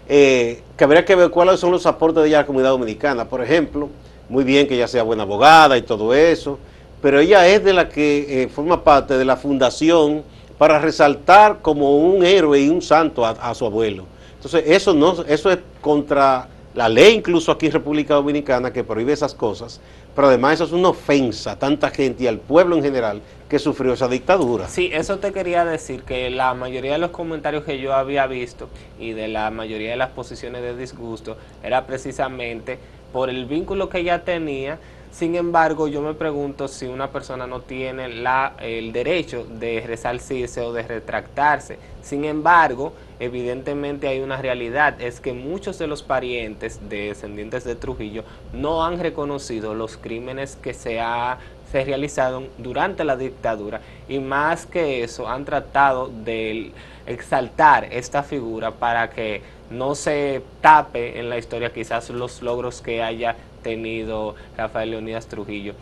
eh, 0.08 0.62
que 0.76 0.84
habría 0.84 1.04
que 1.04 1.14
ver 1.14 1.30
cuáles 1.30 1.60
son 1.60 1.70
los 1.70 1.84
aportes 1.84 2.22
de 2.22 2.28
ella 2.28 2.38
a 2.38 2.42
la 2.42 2.46
comunidad 2.46 2.70
dominicana. 2.70 3.28
Por 3.28 3.42
ejemplo, 3.42 3.90
muy 4.28 4.44
bien 4.44 4.66
que 4.66 4.74
ella 4.74 4.88
sea 4.88 5.02
buena 5.02 5.24
abogada 5.24 5.76
y 5.76 5.82
todo 5.82 6.14
eso, 6.14 6.58
pero 7.02 7.20
ella 7.20 7.46
es 7.48 7.62
de 7.64 7.72
la 7.72 7.88
que 7.88 8.42
eh, 8.42 8.48
forma 8.48 8.82
parte 8.84 9.18
de 9.18 9.24
la 9.24 9.36
fundación 9.36 10.22
para 10.62 10.78
resaltar 10.78 11.58
como 11.60 11.96
un 11.96 12.24
héroe 12.24 12.60
y 12.60 12.68
un 12.68 12.80
santo 12.80 13.26
a, 13.26 13.52
su 13.52 13.66
abuelo. 13.66 14.04
Entonces, 14.36 14.62
eso, 14.64 14.94
no, 14.94 15.24
eso 15.26 15.50
es 15.50 15.58
contra 15.80 16.46
la 16.72 16.88
ley 16.88 17.14
incluso 17.16 17.50
aquí 17.50 17.66
en 17.66 17.72
República 17.72 18.14
Dominicana 18.14 18.72
que 18.72 18.84
prohíbe 18.84 19.12
esas 19.12 19.34
cosas, 19.34 19.80
pero 20.14 20.28
además 20.28 20.54
eso 20.54 20.66
es 20.66 20.70
una 20.70 20.90
ofensa 20.90 21.50
a 21.50 21.58
tanta 21.58 21.90
gente 21.90 22.22
y 22.22 22.26
al 22.28 22.38
pueblo 22.38 22.76
en 22.76 22.84
general 22.84 23.22
que 23.48 23.58
sufrió 23.58 23.92
esa 23.94 24.06
dictadura. 24.06 24.68
Sí, 24.68 24.88
eso 24.92 25.18
te 25.18 25.32
quería 25.32 25.64
decir, 25.64 26.04
que 26.04 26.30
la 26.30 26.54
mayoría 26.54 26.92
de 26.92 26.98
los 26.98 27.10
comentarios 27.10 27.64
que 27.64 27.80
yo 27.80 27.92
había 27.92 28.28
visto 28.28 28.68
y 29.00 29.14
de 29.14 29.26
la 29.26 29.50
mayoría 29.50 29.90
de 29.90 29.96
las 29.96 30.10
posiciones 30.10 30.62
de 30.62 30.76
disgusto 30.76 31.36
era 31.64 31.88
precisamente 31.88 32.78
por 33.12 33.30
el 33.30 33.46
vínculo 33.46 33.88
que 33.88 33.98
ella 33.98 34.22
tenía 34.22 34.78
sin 35.12 35.36
embargo, 35.36 35.88
yo 35.88 36.00
me 36.00 36.14
pregunto 36.14 36.68
si 36.68 36.86
una 36.86 37.10
persona 37.10 37.46
no 37.46 37.60
tiene 37.60 38.08
la, 38.08 38.54
el 38.60 38.92
derecho 38.92 39.44
de 39.44 39.84
resarcirse 39.86 40.62
o 40.62 40.72
de 40.72 40.82
retractarse. 40.82 41.78
Sin 42.02 42.24
embargo, 42.24 42.94
evidentemente 43.20 44.08
hay 44.08 44.20
una 44.20 44.40
realidad, 44.40 45.00
es 45.00 45.20
que 45.20 45.34
muchos 45.34 45.78
de 45.78 45.86
los 45.86 46.02
parientes 46.02 46.80
de 46.88 47.08
descendientes 47.08 47.62
de 47.64 47.76
Trujillo 47.76 48.24
no 48.54 48.84
han 48.84 48.98
reconocido 49.00 49.74
los 49.74 49.98
crímenes 49.98 50.56
que 50.56 50.72
se 50.72 50.98
ha 50.98 51.38
se 51.70 51.84
realizaron 51.84 52.48
durante 52.58 53.02
la 53.02 53.16
dictadura 53.16 53.80
y 54.06 54.18
más 54.18 54.66
que 54.66 55.02
eso 55.02 55.26
han 55.26 55.46
tratado 55.46 56.08
de 56.08 56.70
exaltar 57.06 57.88
esta 57.90 58.22
figura 58.22 58.72
para 58.72 59.08
que 59.08 59.40
no 59.70 59.94
se 59.94 60.42
tape 60.60 61.18
en 61.18 61.30
la 61.30 61.38
historia 61.38 61.72
quizás 61.72 62.10
los 62.10 62.42
logros 62.42 62.82
que 62.82 63.02
haya 63.02 63.36
tenido 63.62 64.34
Rafael 64.56 64.90
Leonidas 64.90 65.26
Trujillo. 65.26 65.74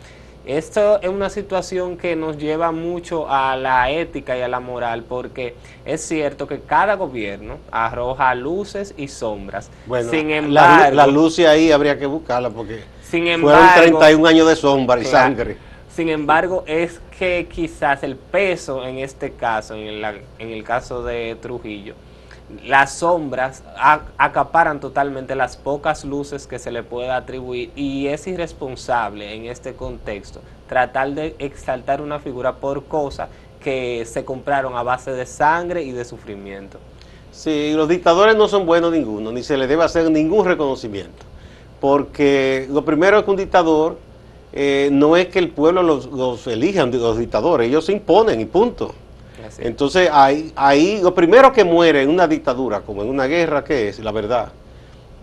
Esto 0.45 0.99
es 1.01 1.09
una 1.09 1.29
situación 1.29 1.97
que 1.97 2.15
nos 2.15 2.35
lleva 2.37 2.71
mucho 2.71 3.29
a 3.29 3.55
la 3.55 3.91
ética 3.91 4.35
y 4.35 4.41
a 4.41 4.47
la 4.47 4.59
moral 4.59 5.03
porque 5.07 5.53
es 5.85 6.01
cierto 6.01 6.47
que 6.47 6.61
cada 6.61 6.95
gobierno 6.95 7.59
arroja 7.71 8.33
luces 8.33 8.95
y 8.97 9.07
sombras. 9.07 9.69
Bueno, 9.85 10.09
sin 10.09 10.31
embargo, 10.31 10.95
la, 10.95 11.05
luz 11.05 11.37
ahí 11.39 11.71
habría 11.71 11.99
que 11.99 12.07
buscarla 12.07 12.49
porque 12.49 12.83
sin 13.03 13.39
fueron 13.39 13.67
31 13.75 14.27
años 14.27 14.47
de 14.47 14.55
sombra 14.55 14.99
y 14.99 15.05
sangre. 15.05 15.57
Sin 15.95 16.09
embargo, 16.09 16.63
es 16.65 16.99
que 17.19 17.47
quizás 17.51 18.01
el 18.01 18.15
peso 18.15 18.83
en 18.83 18.97
este 18.97 19.33
caso, 19.33 19.75
en, 19.75 20.03
en 20.39 20.49
el 20.49 20.63
caso 20.63 21.03
de 21.03 21.37
Trujillo, 21.39 21.93
las 22.65 22.93
sombras 22.93 23.63
acaparan 24.17 24.79
totalmente 24.79 25.35
las 25.35 25.57
pocas 25.57 26.05
luces 26.05 26.47
que 26.47 26.59
se 26.59 26.71
le 26.71 26.83
puede 26.83 27.11
atribuir 27.11 27.71
y 27.75 28.07
es 28.07 28.27
irresponsable 28.27 29.33
en 29.33 29.45
este 29.45 29.73
contexto 29.73 30.41
tratar 30.67 31.11
de 31.11 31.35
exaltar 31.39 32.01
una 32.01 32.19
figura 32.19 32.55
por 32.55 32.85
cosas 32.85 33.29
que 33.61 34.05
se 34.05 34.23
compraron 34.23 34.75
a 34.75 34.83
base 34.83 35.11
de 35.11 35.25
sangre 35.25 35.83
y 35.83 35.91
de 35.91 36.05
sufrimiento. 36.05 36.79
Sí, 37.31 37.73
los 37.75 37.87
dictadores 37.87 38.35
no 38.35 38.47
son 38.47 38.65
buenos 38.65 38.91
ninguno, 38.91 39.31
ni 39.31 39.43
se 39.43 39.57
les 39.57 39.67
debe 39.67 39.83
hacer 39.83 40.09
ningún 40.09 40.45
reconocimiento, 40.45 41.25
porque 41.79 42.67
lo 42.69 42.83
primero 42.83 43.19
es 43.19 43.23
que 43.23 43.31
un 43.31 43.37
dictador 43.37 43.97
eh, 44.53 44.89
no 44.91 45.15
es 45.15 45.27
que 45.27 45.39
el 45.39 45.49
pueblo 45.49 45.83
los, 45.83 46.07
los 46.07 46.45
elija, 46.47 46.85
los 46.85 47.17
dictadores, 47.17 47.67
ellos 47.67 47.85
se 47.85 47.93
imponen 47.93 48.41
y 48.41 48.45
punto. 48.45 48.93
Entonces, 49.59 50.09
ahí, 50.11 50.51
ahí 50.55 50.99
lo 51.01 51.13
primero 51.13 51.51
que 51.51 51.63
muere 51.63 52.01
en 52.01 52.09
una 52.09 52.27
dictadura, 52.27 52.81
como 52.81 53.03
en 53.03 53.09
una 53.09 53.25
guerra, 53.25 53.63
¿qué 53.63 53.89
es? 53.89 53.99
La 53.99 54.11
verdad. 54.11 54.51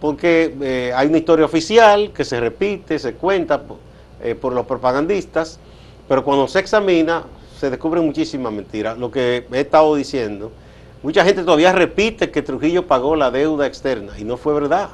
Porque 0.01 0.55
eh, 0.61 0.93
hay 0.95 1.09
una 1.09 1.19
historia 1.19 1.45
oficial 1.45 2.13
que 2.13 2.25
se 2.25 2.39
repite, 2.39 2.99
se 2.99 3.15
cuenta 3.15 3.63
eh, 4.23 4.35
por 4.35 4.53
los 4.53 4.67
propagandistas, 4.67 5.59
pero 6.07 6.25
cuando 6.25 6.47
se 6.49 6.61
examina, 6.61 7.25
se 7.59 7.71
descubren 7.71 8.05
muchísimas 8.05 8.53
mentiras. 8.53 8.97
Lo 8.99 9.11
que 9.11 9.47
he 9.51 9.61
estado 9.61 9.95
diciendo, 9.95 10.53
mucha 11.03 11.25
gente 11.25 11.43
todavía 11.43 11.73
repite 11.73 12.31
que 12.31 12.43
Trujillo 12.43 12.87
pagó 12.87 13.17
la 13.17 13.31
deuda 13.31 13.67
externa, 13.67 14.13
y 14.19 14.25
no 14.25 14.37
fue 14.37 14.55
verdad. 14.55 14.91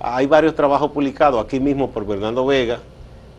Hay 0.00 0.26
varios 0.26 0.54
trabajos 0.54 0.90
publicados 0.90 1.42
aquí 1.44 1.60
mismo 1.60 1.90
por 1.90 2.06
Bernardo 2.06 2.44
Vega 2.44 2.80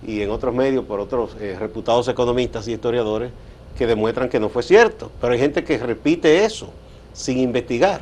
y 0.05 0.21
en 0.21 0.29
otros 0.29 0.53
medios 0.53 0.85
por 0.85 0.99
otros 0.99 1.35
eh, 1.39 1.55
reputados 1.59 2.07
economistas 2.07 2.67
y 2.67 2.73
historiadores 2.73 3.31
que 3.77 3.87
demuestran 3.87 4.29
que 4.29 4.39
no 4.39 4.49
fue 4.49 4.63
cierto, 4.63 5.11
pero 5.19 5.33
hay 5.33 5.39
gente 5.39 5.63
que 5.63 5.77
repite 5.77 6.45
eso 6.45 6.69
sin 7.13 7.39
investigar. 7.39 8.01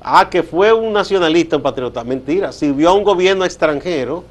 Ah, 0.00 0.28
que 0.28 0.42
fue 0.42 0.72
un 0.72 0.92
nacionalista, 0.92 1.56
un 1.56 1.62
patriota. 1.62 2.04
Mentira, 2.04 2.52
sirvió 2.52 2.90
a 2.90 2.92
un 2.92 3.04
gobierno 3.04 3.44
extranjero 3.44 4.24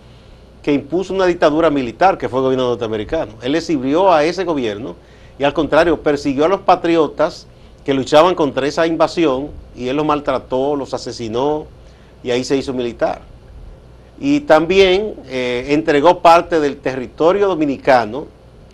que 0.62 0.72
impuso 0.72 1.14
una 1.14 1.26
dictadura 1.26 1.70
militar, 1.70 2.18
que 2.18 2.30
fue 2.30 2.40
el 2.40 2.44
gobierno 2.44 2.70
norteamericano. 2.70 3.34
Él 3.42 3.54
le 3.54 3.62
sirvió 3.62 4.12
a 4.12 4.24
ese 4.24 4.44
gobierno 4.44 4.96
y 5.40 5.44
al 5.44 5.54
contrario, 5.54 6.02
persiguió 6.02 6.46
a 6.46 6.48
los 6.48 6.62
patriotas 6.62 7.48
que 7.84 7.94
luchaban 7.94 8.36
contra 8.36 8.68
esa 8.68 8.88
invasión 8.88 9.50
y 9.76 9.88
él 9.88 9.98
los 9.98 10.06
maltrató, 10.06 10.76
los 10.76 10.94
asesinó 10.94 11.66
y 12.24 12.32
ahí 12.32 12.44
se 12.44 12.56
hizo 12.56 12.74
militar. 12.74 13.22
Y 14.20 14.42
también 14.42 15.16
eh, 15.28 15.66
entregó 15.70 16.22
parte 16.22 16.60
del 16.60 16.78
territorio 16.78 17.48
dominicano 17.48 18.28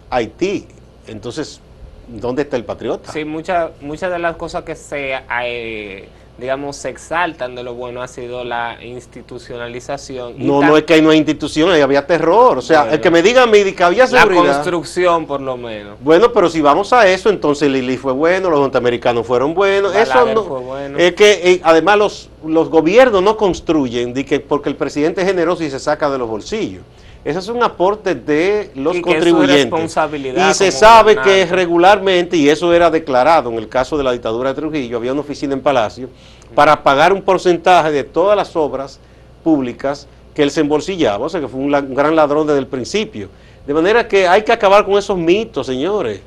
a 0.10 0.18
Haití. 0.18 0.68
Entonces, 1.08 1.62
¿dónde 2.10 2.44
está 2.44 2.58
el 2.58 2.66
patriota? 2.66 3.12
Sí, 3.12 3.26
muchas 3.26 3.72
muchas 3.82 4.12
de 4.12 4.20
las 4.20 4.36
cosas 4.36 4.64
que 4.64 4.76
se... 4.76 5.14
Eh, 5.44 6.10
digamos, 6.40 6.78
se 6.78 6.90
exaltan 6.90 7.56
de 7.56 7.64
lo 7.64 7.74
bueno 7.76 8.02
ha 8.02 8.08
sido 8.08 8.44
la 8.44 8.78
institucionalización. 8.84 10.36
No, 10.38 10.62
no 10.62 10.78
es 10.78 10.84
que 10.84 10.94
ahí 10.96 11.02
no 11.02 11.10
hay 11.10 11.18
institución, 11.18 11.70
ahí 11.72 11.82
había 11.82 12.06
terror. 12.08 12.58
O 12.58 12.62
sea, 12.62 12.92
el 12.92 13.02
que 13.02 13.12
me 13.12 13.22
diga 13.22 13.44
a 13.44 13.46
mí 13.46 13.72
que 13.74 13.84
había 13.84 14.08
seguridad. 14.08 14.46
La 14.46 14.54
construcción, 14.54 15.26
por 15.26 15.42
lo 15.42 15.58
menos. 15.58 15.98
Bueno, 16.02 16.32
pero 16.32 16.50
si 16.50 16.62
vamos 16.62 16.94
a 16.94 17.08
eso, 17.08 17.30
entonces 17.30 17.70
Lili 17.70 17.98
fue 17.98 18.14
bueno, 18.14 18.50
los 18.50 18.60
norteamericanos 18.60 19.26
fueron 19.26 19.54
buenos. 19.54 19.96
eso 19.96 20.26
no. 20.34 20.44
Fue 20.44 20.60
bueno. 20.60 20.98
Es 20.98 21.14
que 21.14 21.32
eh, 21.44 21.62
además 21.64 21.98
los, 21.98 22.30
los 22.46 22.70
gobiernos 22.70 23.22
no 23.22 23.38
construyen 23.38 24.14
que 24.14 24.40
porque 24.40 24.70
el 24.70 24.76
presidente 24.76 25.22
es 25.22 25.28
generoso 25.28 25.64
y 25.64 25.70
se 25.70 25.80
saca 25.80 26.10
de 26.10 26.18
los 26.18 26.28
bolsillos. 26.28 26.84
Ese 27.24 27.40
es 27.40 27.50
un 27.50 27.62
aporte 27.62 28.16
de 28.16 28.72
los 28.76 28.98
contribuyentes. 29.02 29.98
y 30.38 30.54
se 30.54 30.72
sabe 30.72 31.18
que 31.18 31.46
regularmente, 31.46 32.38
y 32.38 32.48
eso 32.48 32.74
era 32.74 32.90
declarado 32.90 33.50
en 33.50 33.58
el 33.58 33.68
caso 33.68 33.98
de 33.98 34.04
la 34.04 34.14
dictadura 34.14 34.54
de 34.54 34.56
Trujillo, 34.56 34.98
había 34.98 35.12
una 35.12 35.22
oficina 35.22 35.54
en 35.54 35.62
Palacio 35.62 36.10
para 36.56 36.82
pagar 36.82 37.12
un 37.12 37.22
porcentaje 37.22 37.92
de 37.92 38.04
todas 38.06 38.38
las 38.38 38.56
obras 38.56 39.00
públicas 39.44 40.08
que 40.34 40.44
él 40.44 40.52
se 40.52 40.62
embolsillaba, 40.62 41.26
o 41.26 41.30
sea 41.30 41.42
que 41.42 41.48
fue 41.48 41.60
un, 41.60 41.72
gran 41.94 42.16
ladrón 42.16 42.48
desde 42.48 42.60
el 42.60 42.68
principio. 42.68 43.30
De 43.68 43.74
manera 43.74 44.08
que 44.08 44.26
hay 44.26 44.44
que 44.44 44.54
acabar 44.54 44.86
con 44.86 44.98
esos 44.98 45.18
mitos, 45.18 45.68
señores. 45.68 46.22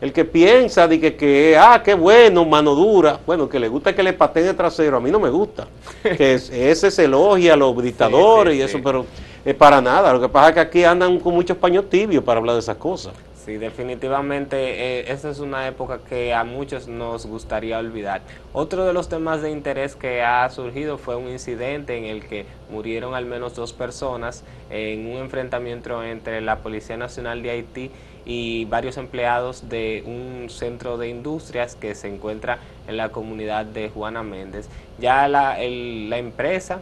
El 0.00 0.12
que 0.12 0.24
piensa 0.24 0.86
de 0.86 1.00
que, 1.00 1.16
que, 1.16 1.58
ah, 1.60 1.82
qué 1.84 1.92
bueno, 1.92 2.44
mano 2.44 2.74
dura, 2.74 3.18
bueno, 3.26 3.48
que 3.48 3.58
le 3.58 3.68
gusta 3.68 3.94
que 3.94 4.02
le 4.02 4.12
pateen 4.12 4.46
el 4.46 4.56
trasero, 4.56 4.96
a 4.96 5.00
mí 5.00 5.10
no 5.10 5.18
me 5.18 5.28
gusta. 5.28 5.66
que 6.02 6.34
ese 6.34 6.90
se 6.90 7.04
elogia 7.04 7.54
a 7.54 7.56
los 7.56 7.76
dictadores 7.82 8.56
y 8.56 8.62
eso, 8.62 8.78
pero 8.82 9.04
es 9.44 9.54
para 9.54 9.80
nada. 9.80 10.12
Lo 10.12 10.20
que 10.20 10.28
pasa 10.28 10.48
es 10.48 10.54
que 10.54 10.60
aquí 10.60 10.84
andan 10.84 11.18
con 11.18 11.34
muchos 11.34 11.56
paños 11.56 11.88
tibios 11.88 12.24
para 12.24 12.38
hablar 12.38 12.54
de 12.54 12.60
esas 12.60 12.76
cosas. 12.76 13.14
Sí, 13.48 13.56
definitivamente 13.56 14.56
eh, 14.58 15.10
esa 15.10 15.30
es 15.30 15.38
una 15.38 15.66
época 15.66 16.00
que 16.06 16.34
a 16.34 16.44
muchos 16.44 16.86
nos 16.86 17.24
gustaría 17.24 17.78
olvidar. 17.78 18.20
Otro 18.52 18.84
de 18.84 18.92
los 18.92 19.08
temas 19.08 19.40
de 19.40 19.50
interés 19.50 19.96
que 19.96 20.22
ha 20.22 20.50
surgido 20.50 20.98
fue 20.98 21.16
un 21.16 21.28
incidente 21.28 21.96
en 21.96 22.04
el 22.04 22.26
que 22.26 22.44
murieron 22.70 23.14
al 23.14 23.24
menos 23.24 23.54
dos 23.54 23.72
personas 23.72 24.44
en 24.68 25.06
un 25.06 25.16
enfrentamiento 25.16 26.04
entre 26.04 26.42
la 26.42 26.58
Policía 26.58 26.98
Nacional 26.98 27.42
de 27.42 27.48
Haití 27.48 27.90
y 28.26 28.66
varios 28.66 28.98
empleados 28.98 29.70
de 29.70 30.04
un 30.04 30.50
centro 30.50 30.98
de 30.98 31.08
industrias 31.08 31.74
que 31.74 31.94
se 31.94 32.08
encuentra 32.08 32.58
en 32.86 32.98
la 32.98 33.08
comunidad 33.08 33.64
de 33.64 33.88
Juana 33.88 34.22
Méndez. 34.22 34.68
Ya 34.98 35.26
la, 35.26 35.56
la 35.56 36.18
empresa 36.18 36.80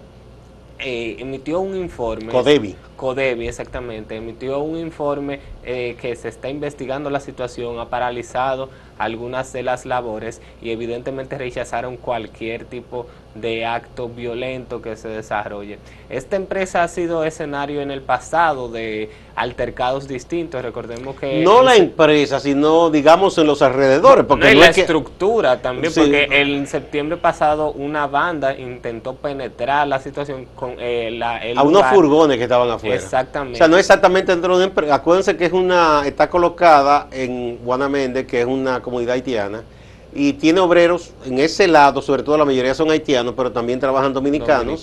eh, 0.78 1.16
emitió 1.18 1.61
un 1.61 1.76
informe. 1.76 2.33
Codevi. 2.33 2.76
Codevi, 2.97 3.49
exactamente. 3.49 4.16
Emitió 4.16 4.61
un 4.61 4.78
informe 4.78 5.40
eh, 5.64 5.97
que 6.00 6.14
se 6.16 6.28
está 6.28 6.49
investigando 6.49 7.11
la 7.11 7.21
situación, 7.21 7.78
ha 7.78 7.88
paralizado 7.88 8.71
algunas 8.99 9.52
de 9.52 9.62
las 9.62 9.87
labores 9.87 10.40
y 10.62 10.71
evidentemente 10.71 11.38
rechazaron 11.38 11.97
cualquier 11.97 12.64
tipo 12.64 13.06
de 13.40 13.66
acto 13.66 14.09
violento 14.09 14.83
que 14.83 14.97
se 14.97 15.09
desarrolle. 15.09 15.78
Esta 16.09 16.37
empresa 16.37 16.83
ha 16.83 16.88
sido 16.88 17.25
escenario 17.25 17.81
en 17.81 17.90
el 17.90 18.02
pasado 18.02 18.69
de 18.69 19.11
altercados 19.35 20.09
distintos, 20.09 20.62
recordemos 20.62 21.16
que... 21.16 21.43
No 21.43 21.62
la 21.62 21.76
empresa, 21.76 22.40
sino 22.40 22.90
digamos 22.90 23.37
en 23.38 23.47
los 23.47 23.61
alrededores. 23.61 24.25
Porque 24.25 24.55
no, 24.55 24.61
la 24.61 24.69
estructura 24.69 25.61
también, 25.61 25.93
porque 25.95 26.28
en 26.31 26.66
septiembre 26.66 27.19
pasado 27.19 27.73
una 27.73 28.07
banda 28.07 28.57
intentó 28.57 29.14
penetrar 29.14 29.87
la 29.88 29.99
situación 29.99 30.47
con 30.55 30.76
eh, 30.78 31.11
la, 31.12 31.40
A 31.57 31.62
unos 31.62 31.85
furgones 31.87 32.38
que 32.38 32.45
estaban 32.45 32.71
afuera. 32.71 32.97
Exactamente. 32.97 33.57
O 33.57 33.59
sea, 33.59 33.69
no 33.69 33.76
exactamente 33.76 34.33
dentro 34.33 34.52
de 34.52 34.57
una 34.57 34.66
empresa. 34.66 34.95
Acuérdense 34.95 35.37
que 35.37 35.45
es 35.45 35.52
una, 35.52 36.02
está 36.07 36.31
colocada 36.31 37.09
en 37.11 37.59
Guanamende, 37.59 38.26
que 38.26 38.41
es 38.41 38.47
una 38.47 38.80
comunidad 38.80 39.15
haitiana, 39.15 39.63
y 40.17 40.33
tiene 40.33 40.61
obreros 40.61 41.11
en 41.26 41.39
ese 41.39 41.69
lado, 41.69 42.00
sobre 42.00 42.23
todo 42.23 42.39
la 42.39 42.45
mayoría 42.45 42.75
son 42.75 42.91
haitianos, 42.91 43.35
pero 43.37 43.52
también 43.52 43.79
trabajan 43.79 44.15
dominicanos. 44.15 44.83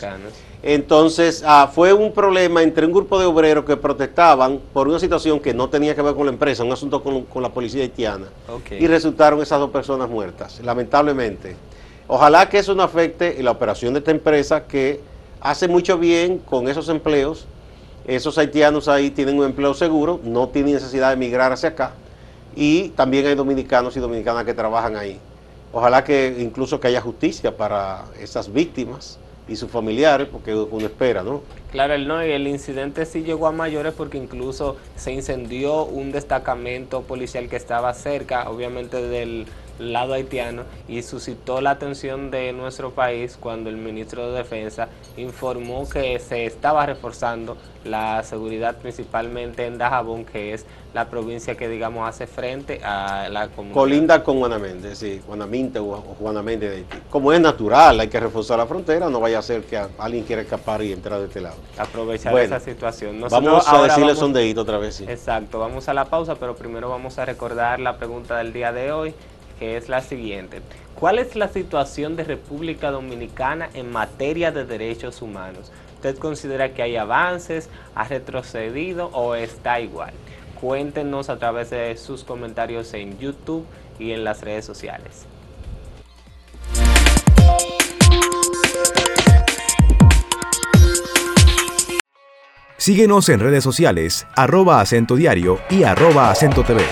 Entonces, 0.61 1.43
ah, 1.45 1.69
fue 1.73 1.91
un 1.91 2.13
problema 2.13 2.61
entre 2.61 2.85
un 2.85 2.93
grupo 2.93 3.19
de 3.19 3.25
obreros 3.25 3.65
que 3.65 3.75
protestaban 3.75 4.59
por 4.71 4.87
una 4.87 4.99
situación 4.99 5.39
que 5.39 5.53
no 5.53 5.69
tenía 5.69 5.95
que 5.95 6.01
ver 6.01 6.13
con 6.13 6.27
la 6.27 6.31
empresa, 6.31 6.63
un 6.63 6.71
asunto 6.71 7.01
con, 7.01 7.41
la 7.41 7.49
policía 7.49 7.81
haitiana. 7.81 8.27
Y 8.69 8.87
resultaron 8.87 9.41
esas 9.41 9.59
dos 9.59 9.71
personas 9.71 10.07
muertas, 10.07 10.61
lamentablemente. 10.63 11.55
Ojalá 12.07 12.47
que 12.47 12.59
eso 12.59 12.75
no 12.75 12.83
afecte 12.83 13.41
la 13.41 13.51
operación 13.51 13.93
de 13.93 13.99
esta 13.99 14.11
empresa 14.11 14.65
que 14.67 15.01
hace 15.41 15.67
mucho 15.67 15.97
bien 15.97 16.37
con 16.37 16.67
esos 16.67 16.87
empleos. 16.89 17.47
Esos 18.05 18.37
haitianos 18.37 18.87
ahí 18.87 19.09
tienen 19.09 19.39
un 19.39 19.45
empleo 19.45 19.73
seguro, 19.73 20.19
no 20.23 20.49
tienen 20.49 20.75
necesidad 20.75 21.07
de 21.07 21.13
emigrar 21.13 21.51
hacia 21.51 21.69
acá 21.69 21.93
y 22.55 22.89
también 22.89 23.25
hay 23.25 23.35
dominicanos 23.35 23.95
y 23.97 23.99
dominicanas 23.99 24.43
que 24.45 24.53
trabajan 24.53 24.95
ahí. 24.95 25.19
Ojalá 25.71 26.03
que 26.03 26.35
incluso 26.39 26.79
que 26.79 26.87
haya 26.87 27.01
justicia 27.01 27.57
para 27.57 28.05
esas 28.19 28.51
víctimas 28.51 29.17
y 29.47 29.55
sus 29.55 29.69
familiares, 29.69 30.27
porque 30.31 30.53
uno 30.55 30.85
espera, 30.85 31.23
¿no? 31.23 31.41
Claro, 31.71 31.95
el, 31.95 32.07
no, 32.07 32.21
el 32.21 32.47
incidente 32.47 33.05
sí 33.05 33.23
llegó 33.23 33.47
a 33.47 33.51
mayores 33.51 33.93
porque 33.93 34.17
incluso 34.17 34.77
se 34.95 35.11
incendió 35.11 35.83
un 35.83 36.11
destacamento 36.11 37.01
policial 37.01 37.49
que 37.49 37.55
estaba 37.55 37.93
cerca, 37.93 38.49
obviamente 38.49 39.01
del 39.01 39.47
lado 39.79 40.13
haitiano 40.13 40.63
y 40.87 41.01
suscitó 41.01 41.61
la 41.61 41.71
atención 41.71 42.31
de 42.31 42.53
nuestro 42.53 42.91
país 42.91 43.37
cuando 43.39 43.69
el 43.69 43.77
ministro 43.77 44.29
de 44.31 44.37
Defensa 44.37 44.89
informó 45.17 45.87
que 45.89 46.19
se 46.19 46.45
estaba 46.45 46.85
reforzando 46.85 47.57
la 47.83 48.23
seguridad 48.23 48.77
principalmente 48.77 49.65
en 49.65 49.77
Dajabón, 49.77 50.25
que 50.25 50.53
es 50.53 50.65
la 50.93 51.09
provincia 51.09 51.55
que 51.55 51.67
digamos 51.67 52.07
hace 52.07 52.27
frente 52.27 52.81
a 52.83 53.27
la 53.29 53.47
comunidad. 53.47 53.73
Colinda 53.73 54.23
con 54.23 54.39
Guanamende, 54.39 54.95
sí, 54.95 55.21
Guanaminte 55.25 55.79
o 55.79 55.85
Guanamende 56.19 56.69
de 56.69 56.75
Haití. 56.77 56.97
Como 57.09 57.33
es 57.33 57.41
natural, 57.41 57.99
hay 57.99 58.07
que 58.07 58.19
reforzar 58.19 58.59
la 58.59 58.67
frontera, 58.67 59.09
no 59.09 59.19
vaya 59.19 59.39
a 59.39 59.41
ser 59.41 59.63
que 59.63 59.81
alguien 59.97 60.23
quiera 60.23 60.43
escapar 60.43 60.83
y 60.83 60.93
entrar 60.93 61.19
de 61.19 61.25
este 61.25 61.41
lado. 61.41 61.55
Aprovechar 61.77 62.37
esa 62.37 62.59
situación. 62.59 63.19
vamos 63.29 63.67
a 63.67 63.81
decirle 63.83 64.15
sondeíto 64.15 64.61
otra 64.61 64.77
vez. 64.77 64.95
Sí. 64.95 65.05
Exacto, 65.07 65.59
vamos 65.59 65.89
a 65.89 65.93
la 65.93 66.05
pausa, 66.05 66.35
pero 66.35 66.55
primero 66.55 66.89
vamos 66.89 67.17
a 67.17 67.25
recordar 67.25 67.79
la 67.79 67.97
pregunta 67.97 68.37
del 68.37 68.53
día 68.53 68.71
de 68.71 68.91
hoy 68.91 69.13
que 69.63 69.77
es 69.77 69.87
la 69.87 70.01
siguiente. 70.01 70.61
¿Cuál 70.93 71.19
es 71.19 71.37
la 71.37 71.47
situación 71.47 72.17
de 72.17 72.25
República 72.25 72.91
Dominicana 72.91 73.69
en 73.73 73.93
materia 73.93 74.51
de 74.51 74.65
derechos 74.65 75.21
humanos? 75.21 75.71
¿Usted 75.95 76.17
considera 76.17 76.73
que 76.73 76.83
hay 76.83 76.97
avances, 76.97 77.69
ha 77.95 78.03
retrocedido 78.03 79.07
o 79.13 79.35
está 79.35 79.79
igual? 79.79 80.11
Cuéntenos 80.59 81.29
a 81.29 81.39
través 81.39 81.69
de 81.69 81.95
sus 81.95 82.25
comentarios 82.25 82.93
en 82.93 83.17
YouTube 83.19 83.65
y 83.99 84.11
en 84.11 84.25
las 84.25 84.41
redes 84.41 84.65
sociales. 84.65 85.27
Síguenos 92.75 93.29
en 93.29 93.39
redes 93.39 93.63
sociales, 93.63 94.27
arroba 94.35 94.81
acento 94.81 95.15
diario 95.15 95.59
y 95.69 95.83
arroba 95.83 96.29
acento 96.31 96.63
TV. 96.63 96.83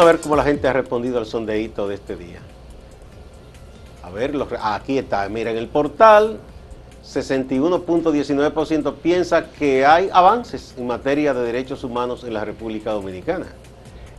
A 0.00 0.04
ver 0.04 0.18
cómo 0.18 0.34
la 0.34 0.42
gente 0.44 0.66
ha 0.66 0.72
respondido 0.72 1.18
al 1.18 1.26
sondeíto 1.26 1.86
de 1.86 1.96
este 1.96 2.16
día. 2.16 2.40
A 4.02 4.08
ver, 4.08 4.34
aquí 4.62 4.96
está. 4.96 5.28
Miren, 5.28 5.58
el 5.58 5.68
portal 5.68 6.40
61.19% 7.04 8.94
piensa 8.94 9.50
que 9.50 9.84
hay 9.84 10.08
avances 10.10 10.74
en 10.78 10.86
materia 10.86 11.34
de 11.34 11.42
derechos 11.42 11.84
humanos 11.84 12.24
en 12.24 12.32
la 12.32 12.46
República 12.46 12.92
Dominicana. 12.92 13.48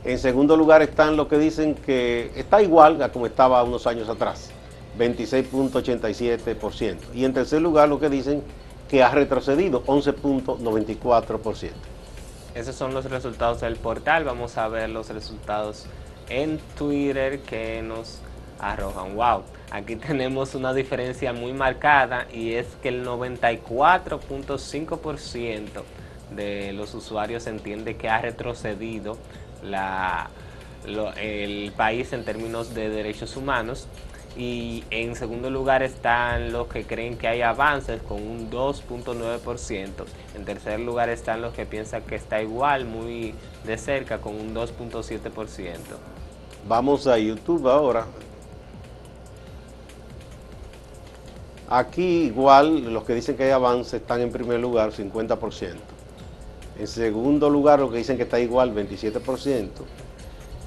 En 0.04 0.20
segundo 0.20 0.56
lugar 0.56 0.84
están 0.84 1.18
los 1.18 1.28
que 1.28 1.40
dicen 1.40 1.74
que 1.74 2.32
está 2.36 2.62
igual 2.62 3.02
a 3.02 3.12
como 3.12 3.26
estaba 3.26 3.64
unos 3.64 3.88
años 3.88 4.08
atrás, 4.08 4.52
26.87%. 5.00 6.98
Y 7.16 7.26
en 7.26 7.34
tercer 7.34 7.60
lugar 7.60 7.90
los 7.90 8.00
que 8.00 8.10
dicen 8.10 8.44
que 8.88 9.02
ha 9.02 9.10
retrocedido, 9.10 9.84
11.94%. 9.86 11.91
Esos 12.54 12.76
son 12.76 12.94
los 12.94 13.06
resultados 13.06 13.62
del 13.62 13.78
portal. 13.78 14.26
Vamos 14.26 14.58
a 14.58 14.68
ver 14.68 14.90
los 14.90 15.08
resultados 15.10 15.86
en 16.30 16.60
Twitter 16.78 17.40
que 17.42 17.82
nos 17.82 18.20
arrojan. 18.60 19.16
Wow, 19.16 19.44
aquí 19.72 19.96
tenemos 19.98 20.54
una 20.56 20.74
diferencia 20.74 21.32
muy 21.34 21.54
marcada 21.54 22.28
y 22.34 22.54
es 22.54 22.68
que 22.82 22.90
el 22.90 23.06
94.5% 23.06 25.84
de 26.36 26.74
los 26.74 26.94
usuarios 26.94 27.48
entiende 27.48 27.96
que 27.98 28.10
ha 28.10 28.22
retrocedido 28.22 29.18
el 31.18 31.74
país 31.76 32.14
en 32.14 32.24
términos 32.24 32.74
de 32.74 32.90
derechos 32.90 33.36
humanos 33.38 33.88
y 34.38 34.84
en 34.92 35.16
segundo 35.16 35.50
lugar 35.50 35.84
están 35.84 36.54
los 36.54 36.68
que 36.68 36.86
creen 36.86 37.18
que 37.18 37.28
hay 37.28 37.42
avances 37.42 38.02
con 38.02 38.22
un 38.22 38.50
2.9%. 38.50 39.90
En 40.36 40.46
tercer 40.46 40.80
lugar 40.80 41.10
están 41.10 41.42
los 41.42 41.54
que 41.54 41.66
piensan 41.66 42.04
que 42.04 42.16
está 42.16 42.42
igual, 42.42 42.86
muy 42.86 43.36
de 43.66 43.78
cerca, 43.78 44.20
con 44.20 44.36
un 44.36 44.54
2.7%. 44.56 45.78
Vamos 46.68 47.08
a 47.08 47.18
YouTube 47.18 47.68
ahora. 47.68 48.06
Aquí 51.68 52.24
igual 52.26 52.94
los 52.94 53.04
que 53.04 53.16
dicen 53.16 53.36
que 53.36 53.44
hay 53.44 53.52
avance 53.52 53.98
están 53.98 54.22
en 54.22 54.32
primer 54.32 54.60
lugar 54.60 54.92
50%. 54.92 55.76
En 56.80 56.88
segundo 56.88 57.50
lugar 57.50 57.80
los 57.80 57.92
que 57.92 57.98
dicen 57.98 58.18
que 58.18 58.24
está 58.24 58.40
igual 58.40 58.74
27% 58.74 59.70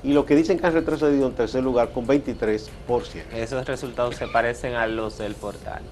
y 0.04 0.12
los 0.12 0.26
que 0.26 0.36
dicen 0.36 0.58
que 0.58 0.66
han 0.66 0.74
retrocedido 0.74 1.26
en 1.26 1.34
tercer 1.34 1.64
lugar 1.64 1.90
con 1.92 2.06
23%. 2.06 2.68
Esos 3.32 3.66
resultados 3.66 4.16
se 4.16 4.28
parecen 4.28 4.74
a 4.74 4.86
los 4.86 5.16
del 5.16 5.34
portal. 5.34 5.82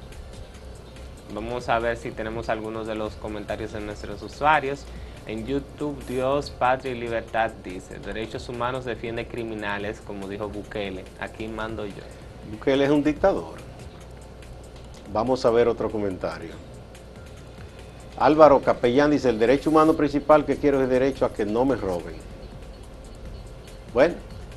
Vamos 1.35 1.70
a 1.70 1.79
ver 1.79 1.96
si 1.96 2.11
tenemos 2.11 2.51
algunos 2.51 2.87
de 2.87 2.94
los 2.94 3.14
comentarios 3.14 3.72
de 3.72 3.81
nuestros 3.81 4.22
usuarios. 4.22 4.85
En 5.27 5.46
YouTube, 5.46 5.96
Dios, 6.07 6.51
Patria 6.51 6.92
y 6.92 7.01
Libertad 7.01 7.53
dice, 7.64 7.98
derechos 8.01 8.51
humanos 8.51 8.85
defiende 8.85 9.27
criminales, 9.27 10.03
como 10.07 10.29
dijo 10.29 10.48
Bukele. 10.48 11.05
Aquí 11.18 11.48
mando 11.48 11.87
yo. 11.87 12.03
Bukele 12.51 12.85
es 12.85 12.90
un 12.90 13.03
dictador. 13.03 13.55
Vamos 15.11 15.46
a 15.46 15.51
ver 15.51 15.68
otro 15.68 15.90
comentario. 15.90 16.51
Álvaro 18.18 18.61
Capellán 18.61 19.11
dice, 19.11 19.31
el 19.31 19.38
derecho 19.38 19.70
humano 19.70 19.94
principal 19.94 20.44
que 20.44 20.57
quiero 20.57 20.79
es 20.79 20.85
el 20.85 20.90
derecho 20.90 21.25
a 21.25 21.33
que 21.33 21.46
no 21.46 21.64
me 21.64 21.77
roben. 21.77 22.32
Bueno, 23.94 24.14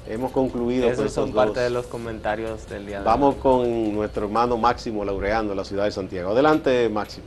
hemos 0.07 0.31
concluido. 0.31 0.89
Esos 0.89 1.11
son 1.11 1.33
parte 1.33 1.59
de 1.59 1.69
los 1.69 1.87
comentarios 1.87 2.67
del 2.69 2.85
día 2.85 2.99
de 2.99 3.05
Vamos 3.05 3.35
con 3.35 3.93
nuestro 3.93 4.25
hermano 4.25 4.57
Máximo 4.57 5.03
Laureando 5.03 5.51
en 5.51 5.57
la 5.57 5.65
ciudad 5.65 5.83
de 5.85 5.91
Santiago. 5.91 6.31
Adelante, 6.31 6.87
Máximo. 6.87 7.25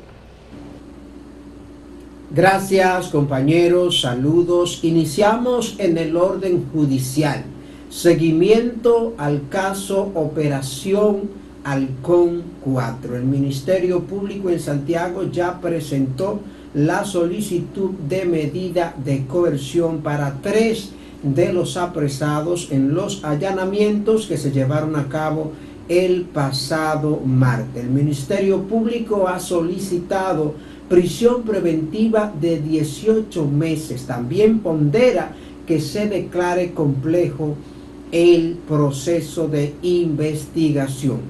Gracias, 2.30 3.08
compañeros. 3.08 4.00
Saludos. 4.00 4.80
Iniciamos 4.82 5.76
en 5.78 5.98
el 5.98 6.16
orden 6.16 6.66
judicial. 6.72 7.44
Seguimiento 7.90 9.14
al 9.18 9.48
caso 9.48 10.10
Operación 10.14 11.30
Halcón 11.64 12.42
4. 12.64 13.16
El 13.16 13.24
Ministerio 13.24 14.00
Público 14.00 14.48
en 14.48 14.60
Santiago 14.60 15.24
ya 15.24 15.60
presentó 15.60 16.40
la 16.74 17.04
solicitud 17.04 17.90
de 18.08 18.24
medida 18.24 18.94
de 19.04 19.26
coerción 19.26 20.00
para 20.00 20.36
tres 20.42 20.92
de 21.22 21.52
los 21.52 21.76
apresados 21.76 22.68
en 22.70 22.94
los 22.94 23.24
allanamientos 23.24 24.26
que 24.26 24.36
se 24.36 24.52
llevaron 24.52 24.96
a 24.96 25.08
cabo 25.08 25.52
el 25.88 26.22
pasado 26.22 27.20
martes. 27.24 27.84
El 27.84 27.90
Ministerio 27.90 28.62
Público 28.62 29.26
ha 29.26 29.40
solicitado 29.40 30.54
prisión 30.88 31.42
preventiva 31.42 32.32
de 32.40 32.60
18 32.60 33.44
meses. 33.46 34.06
También 34.06 34.60
pondera 34.60 35.32
que 35.66 35.80
se 35.80 36.08
declare 36.08 36.72
complejo 36.72 37.56
el 38.12 38.56
proceso 38.66 39.48
de 39.48 39.74
investigación. 39.82 41.20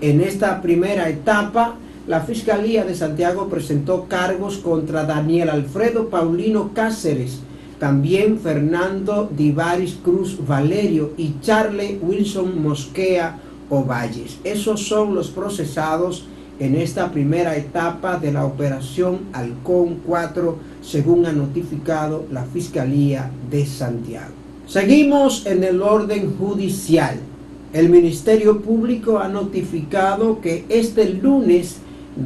En 0.00 0.20
esta 0.20 0.62
primera 0.62 1.08
etapa, 1.08 1.76
la 2.06 2.20
Fiscalía 2.20 2.84
de 2.84 2.94
Santiago 2.94 3.48
presentó 3.48 4.06
cargos 4.08 4.58
contra 4.58 5.04
Daniel 5.04 5.50
Alfredo 5.50 6.08
Paulino 6.08 6.70
Cáceres, 6.72 7.40
también 7.78 8.38
Fernando 8.38 9.30
Divaris 9.36 9.98
Cruz 10.02 10.38
Valerio 10.46 11.12
y 11.16 11.34
Charlie 11.40 11.98
Wilson 12.00 12.62
Mosquea 12.62 13.38
Ovalles. 13.68 14.38
Esos 14.44 14.86
son 14.86 15.14
los 15.14 15.28
procesados 15.28 16.26
en 16.58 16.74
esta 16.74 17.10
primera 17.10 17.56
etapa 17.56 18.18
de 18.18 18.32
la 18.32 18.46
operación 18.46 19.20
Halcón 19.32 20.00
4, 20.06 20.56
según 20.80 21.26
ha 21.26 21.32
notificado 21.32 22.24
la 22.32 22.44
Fiscalía 22.44 23.30
de 23.50 23.66
Santiago. 23.66 24.32
Seguimos 24.66 25.46
en 25.46 25.62
el 25.64 25.82
orden 25.82 26.34
judicial. 26.36 27.18
El 27.72 27.90
Ministerio 27.90 28.62
Público 28.62 29.18
ha 29.18 29.28
notificado 29.28 30.40
que 30.40 30.64
este 30.68 31.10
lunes 31.10 31.76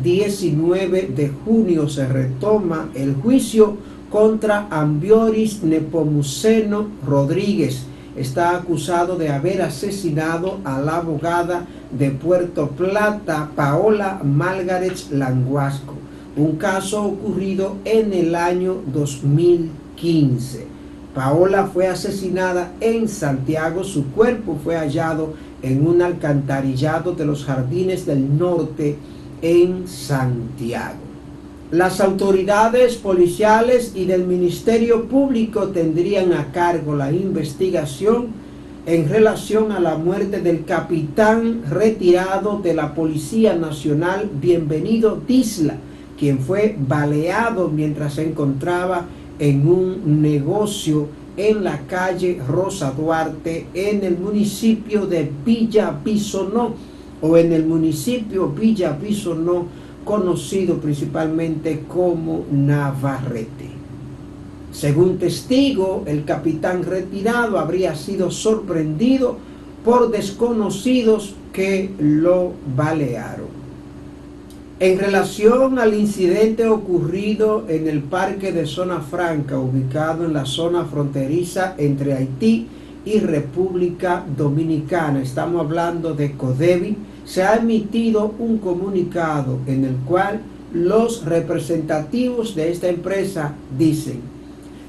19 0.03 1.11
de 1.17 1.33
junio 1.45 1.89
se 1.89 2.07
retoma 2.07 2.91
el 2.95 3.15
juicio 3.15 3.77
contra 4.11 4.67
Ambioris 4.71 5.63
Nepomuceno 5.63 6.89
Rodríguez. 7.07 7.85
Está 8.17 8.57
acusado 8.57 9.17
de 9.17 9.31
haber 9.31 9.63
asesinado 9.63 10.59
a 10.65 10.81
la 10.81 10.97
abogada 10.97 11.65
de 11.97 12.11
Puerto 12.11 12.69
Plata, 12.69 13.51
Paola 13.55 14.21
Margaret 14.25 14.99
Languasco, 15.13 15.95
un 16.37 16.57
caso 16.57 17.05
ocurrido 17.05 17.77
en 17.85 18.13
el 18.13 18.35
año 18.35 18.77
2015. 18.93 20.67
Paola 21.15 21.67
fue 21.73 21.87
asesinada 21.87 22.73
en 22.81 23.09
Santiago, 23.09 23.85
su 23.85 24.07
cuerpo 24.11 24.59
fue 24.63 24.77
hallado 24.77 25.35
en 25.63 25.87
un 25.87 26.03
alcantarillado 26.03 27.13
de 27.13 27.25
los 27.25 27.45
jardines 27.45 28.07
del 28.07 28.39
norte 28.39 28.97
en 29.43 29.87
Santiago. 29.87 31.10
Las 31.71 32.01
autoridades 32.01 32.97
policiales 32.97 33.93
y 33.95 34.05
del 34.05 34.25
Ministerio 34.25 35.05
Público 35.05 35.69
tendrían 35.69 36.33
a 36.33 36.51
cargo 36.51 36.97
la 36.97 37.13
investigación 37.13 38.27
en 38.87 39.09
relación 39.09 39.71
a 39.71 39.79
la 39.79 39.97
muerte 39.97 40.41
del 40.41 40.65
capitán 40.65 41.63
retirado 41.71 42.59
de 42.61 42.75
la 42.75 42.93
Policía 42.93 43.55
Nacional, 43.55 44.29
Bienvenido 44.41 45.23
Tisla, 45.29 45.77
quien 46.19 46.41
fue 46.41 46.75
baleado 46.77 47.69
mientras 47.69 48.15
se 48.15 48.27
encontraba 48.27 49.07
en 49.39 49.69
un 49.69 50.21
negocio 50.21 51.07
en 51.37 51.63
la 51.63 51.83
calle 51.87 52.41
Rosa 52.49 52.91
Duarte, 52.91 53.67
en 53.75 54.03
el 54.03 54.19
municipio 54.19 55.07
de 55.07 55.31
Villa 55.47 55.97
Bisonó, 56.05 56.75
o 57.23 57.37
en 57.37 57.53
el 57.53 57.65
municipio 57.65 58.49
Villa 58.49 58.99
Bisonó, 59.01 59.67
conocido 60.05 60.79
principalmente 60.79 61.85
como 61.89 62.45
Navarrete. 62.51 63.71
Según 64.73 65.19
testigo, 65.19 66.05
el 66.07 66.25
capitán 66.25 66.85
retirado 66.85 67.59
habría 67.59 67.95
sido 67.97 68.31
sorprendido 68.31 69.37
por 69.85 70.11
desconocidos 70.11 71.35
que 71.53 71.91
lo 71.99 72.53
balearon. 72.77 73.61
En 74.79 74.99
relación 74.99 75.79
al 75.79 75.93
incidente 75.93 76.67
ocurrido 76.67 77.65
en 77.69 77.87
el 77.87 78.01
parque 78.01 78.53
de 78.53 78.65
Zona 78.65 79.01
Franca, 79.01 79.59
ubicado 79.59 80.25
en 80.25 80.33
la 80.33 80.47
zona 80.47 80.85
fronteriza 80.87 81.75
entre 81.77 82.15
Haití 82.15 82.67
y 83.05 83.19
República 83.19 84.25
Dominicana, 84.37 85.21
estamos 85.21 85.61
hablando 85.61 86.15
de 86.15 86.33
Codevi, 86.33 86.97
se 87.25 87.43
ha 87.43 87.57
emitido 87.57 88.35
un 88.39 88.59
comunicado 88.59 89.59
en 89.67 89.85
el 89.85 89.97
cual 90.07 90.41
los 90.73 91.25
representativos 91.25 92.55
de 92.55 92.71
esta 92.71 92.89
empresa 92.89 93.55
dicen, 93.77 94.21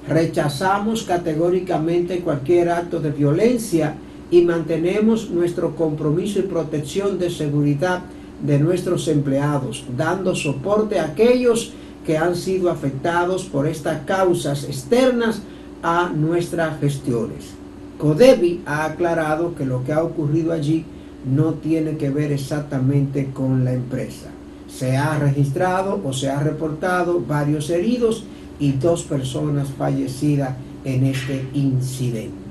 rechazamos 0.08 1.04
categóricamente 1.04 2.20
cualquier 2.20 2.70
acto 2.70 3.00
de 3.00 3.12
violencia 3.12 3.96
y 4.30 4.42
mantenemos 4.42 5.30
nuestro 5.30 5.76
compromiso 5.76 6.40
y 6.40 6.44
protección 6.44 7.20
de 7.20 7.30
seguridad 7.30 8.02
de 8.42 8.60
nuestros 8.60 9.08
empleados, 9.08 9.84
dando 9.98 10.36
soporte 10.36 11.00
a 11.00 11.06
aquellos 11.06 11.74
que 12.06 12.18
han 12.18 12.36
sido 12.36 12.72
afectados 12.72 13.44
por 13.46 13.68
estas 13.68 14.04
causas 14.06 14.64
externas 14.64 15.42
a 15.84 16.10
nuestras 16.10 16.80
gestiones. 16.80 17.52
Codevi 17.98 18.62
ha 18.66 18.86
aclarado 18.86 19.54
que 19.54 19.66
lo 19.66 19.84
que 19.84 19.94
ha 19.94 20.04
ocurrido 20.04 20.52
allí 20.52 20.86
no 21.26 21.54
tiene 21.56 21.98
que 21.98 22.10
ver 22.10 22.32
exactamente 22.32 23.30
con 23.34 23.64
la 23.64 23.74
empresa. 23.74 24.30
Se 24.68 24.98
ha 24.98 25.18
registrado 25.20 26.02
o 26.04 26.14
se 26.14 26.30
ha 26.30 26.40
reportado 26.40 27.22
varios 27.22 27.70
heridos 27.70 28.24
y 28.60 28.74
dos 28.74 29.04
personas 29.04 29.70
fallecidas 29.78 30.56
en 30.86 31.06
este 31.06 31.46
incidente. 31.54 32.42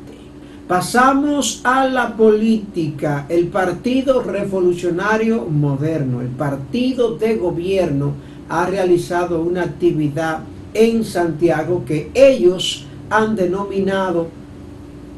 Pasamos 0.69 1.63
a 1.65 1.89
la 1.89 2.17
política. 2.17 3.27
El 3.29 3.49
Partido 3.49 4.23
Revolucionario 4.23 5.45
Moderno, 5.47 6.21
el 6.21 6.29
partido 6.29 7.17
de 7.17 7.37
gobierno, 7.37 8.13
ha 8.49 8.67
realizado 8.67 9.43
una 9.43 9.63
actividad 9.63 10.41
en 10.75 11.05
Santiago 11.05 11.85
que 11.85 12.11
ellos 12.15 12.87
han 13.09 13.35
denominado 13.35 14.29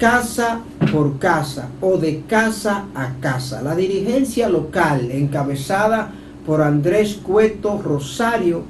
casa 0.03 0.59
por 0.91 1.21
casa 1.21 1.69
o 1.81 1.97
de 1.97 2.23
casa 2.29 2.87
a 2.93 3.11
casa. 3.21 3.63
La 3.63 3.77
dirigencia 3.77 4.49
local, 4.49 5.13
encabezada 5.13 6.11
por 6.45 6.61
Andrés 6.61 7.21
Cueto 7.23 7.81
Rosario, 7.81 8.65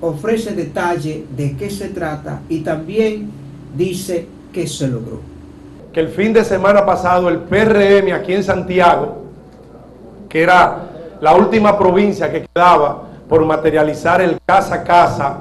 ofrece 0.00 0.54
detalle 0.54 1.26
de 1.36 1.54
qué 1.58 1.68
se 1.68 1.90
trata 1.90 2.40
y 2.48 2.60
también 2.60 3.30
dice 3.76 4.26
que 4.50 4.66
se 4.66 4.88
logró. 4.88 5.20
Que 5.92 6.00
el 6.00 6.08
fin 6.08 6.32
de 6.32 6.42
semana 6.42 6.86
pasado 6.86 7.28
el 7.28 7.40
PRM 7.40 8.14
aquí 8.14 8.32
en 8.32 8.42
Santiago 8.42 9.24
que 10.26 10.42
era 10.42 10.88
la 11.20 11.34
última 11.34 11.78
provincia 11.78 12.32
que 12.32 12.46
quedaba 12.46 13.02
por 13.28 13.44
materializar 13.44 14.22
el 14.22 14.38
casa 14.46 14.76
a 14.76 14.84
casa 14.84 15.36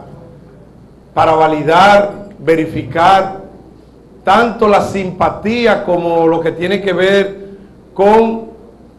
para 1.14 1.32
validar, 1.32 2.28
verificar 2.38 3.47
tanto 4.28 4.68
la 4.68 4.82
simpatía 4.82 5.86
como 5.86 6.28
lo 6.28 6.42
que 6.42 6.52
tiene 6.52 6.82
que 6.82 6.92
ver 6.92 7.48
con 7.94 8.48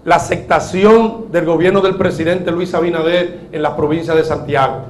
la 0.06 0.16
aceptación 0.16 1.30
del 1.30 1.44
gobierno 1.44 1.82
del 1.82 1.96
presidente 1.96 2.50
Luis 2.50 2.72
Abinader 2.72 3.40
en 3.52 3.60
la 3.60 3.76
provincia 3.76 4.14
de 4.14 4.24
Santiago. 4.24 4.86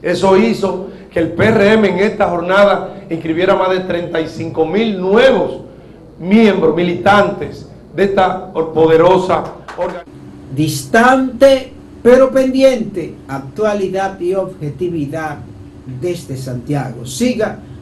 Eso 0.00 0.38
hizo 0.38 0.86
que 1.12 1.18
el 1.18 1.32
PRM 1.32 1.84
en 1.84 1.98
esta 1.98 2.30
jornada 2.30 2.94
inscribiera 3.10 3.56
más 3.56 3.68
de 3.68 3.80
35 3.80 4.64
mil 4.64 4.98
nuevos 4.98 5.60
miembros, 6.18 6.74
militantes 6.74 7.68
de 7.94 8.04
esta 8.04 8.50
poderosa 8.50 9.44
organización. 9.76 10.14
Distante 10.56 11.72
pero 12.02 12.30
pendiente, 12.30 13.16
actualidad 13.28 14.18
y 14.18 14.32
objetividad 14.32 15.36
desde 16.00 16.38
Santiago. 16.38 17.04
Siga 17.04 17.58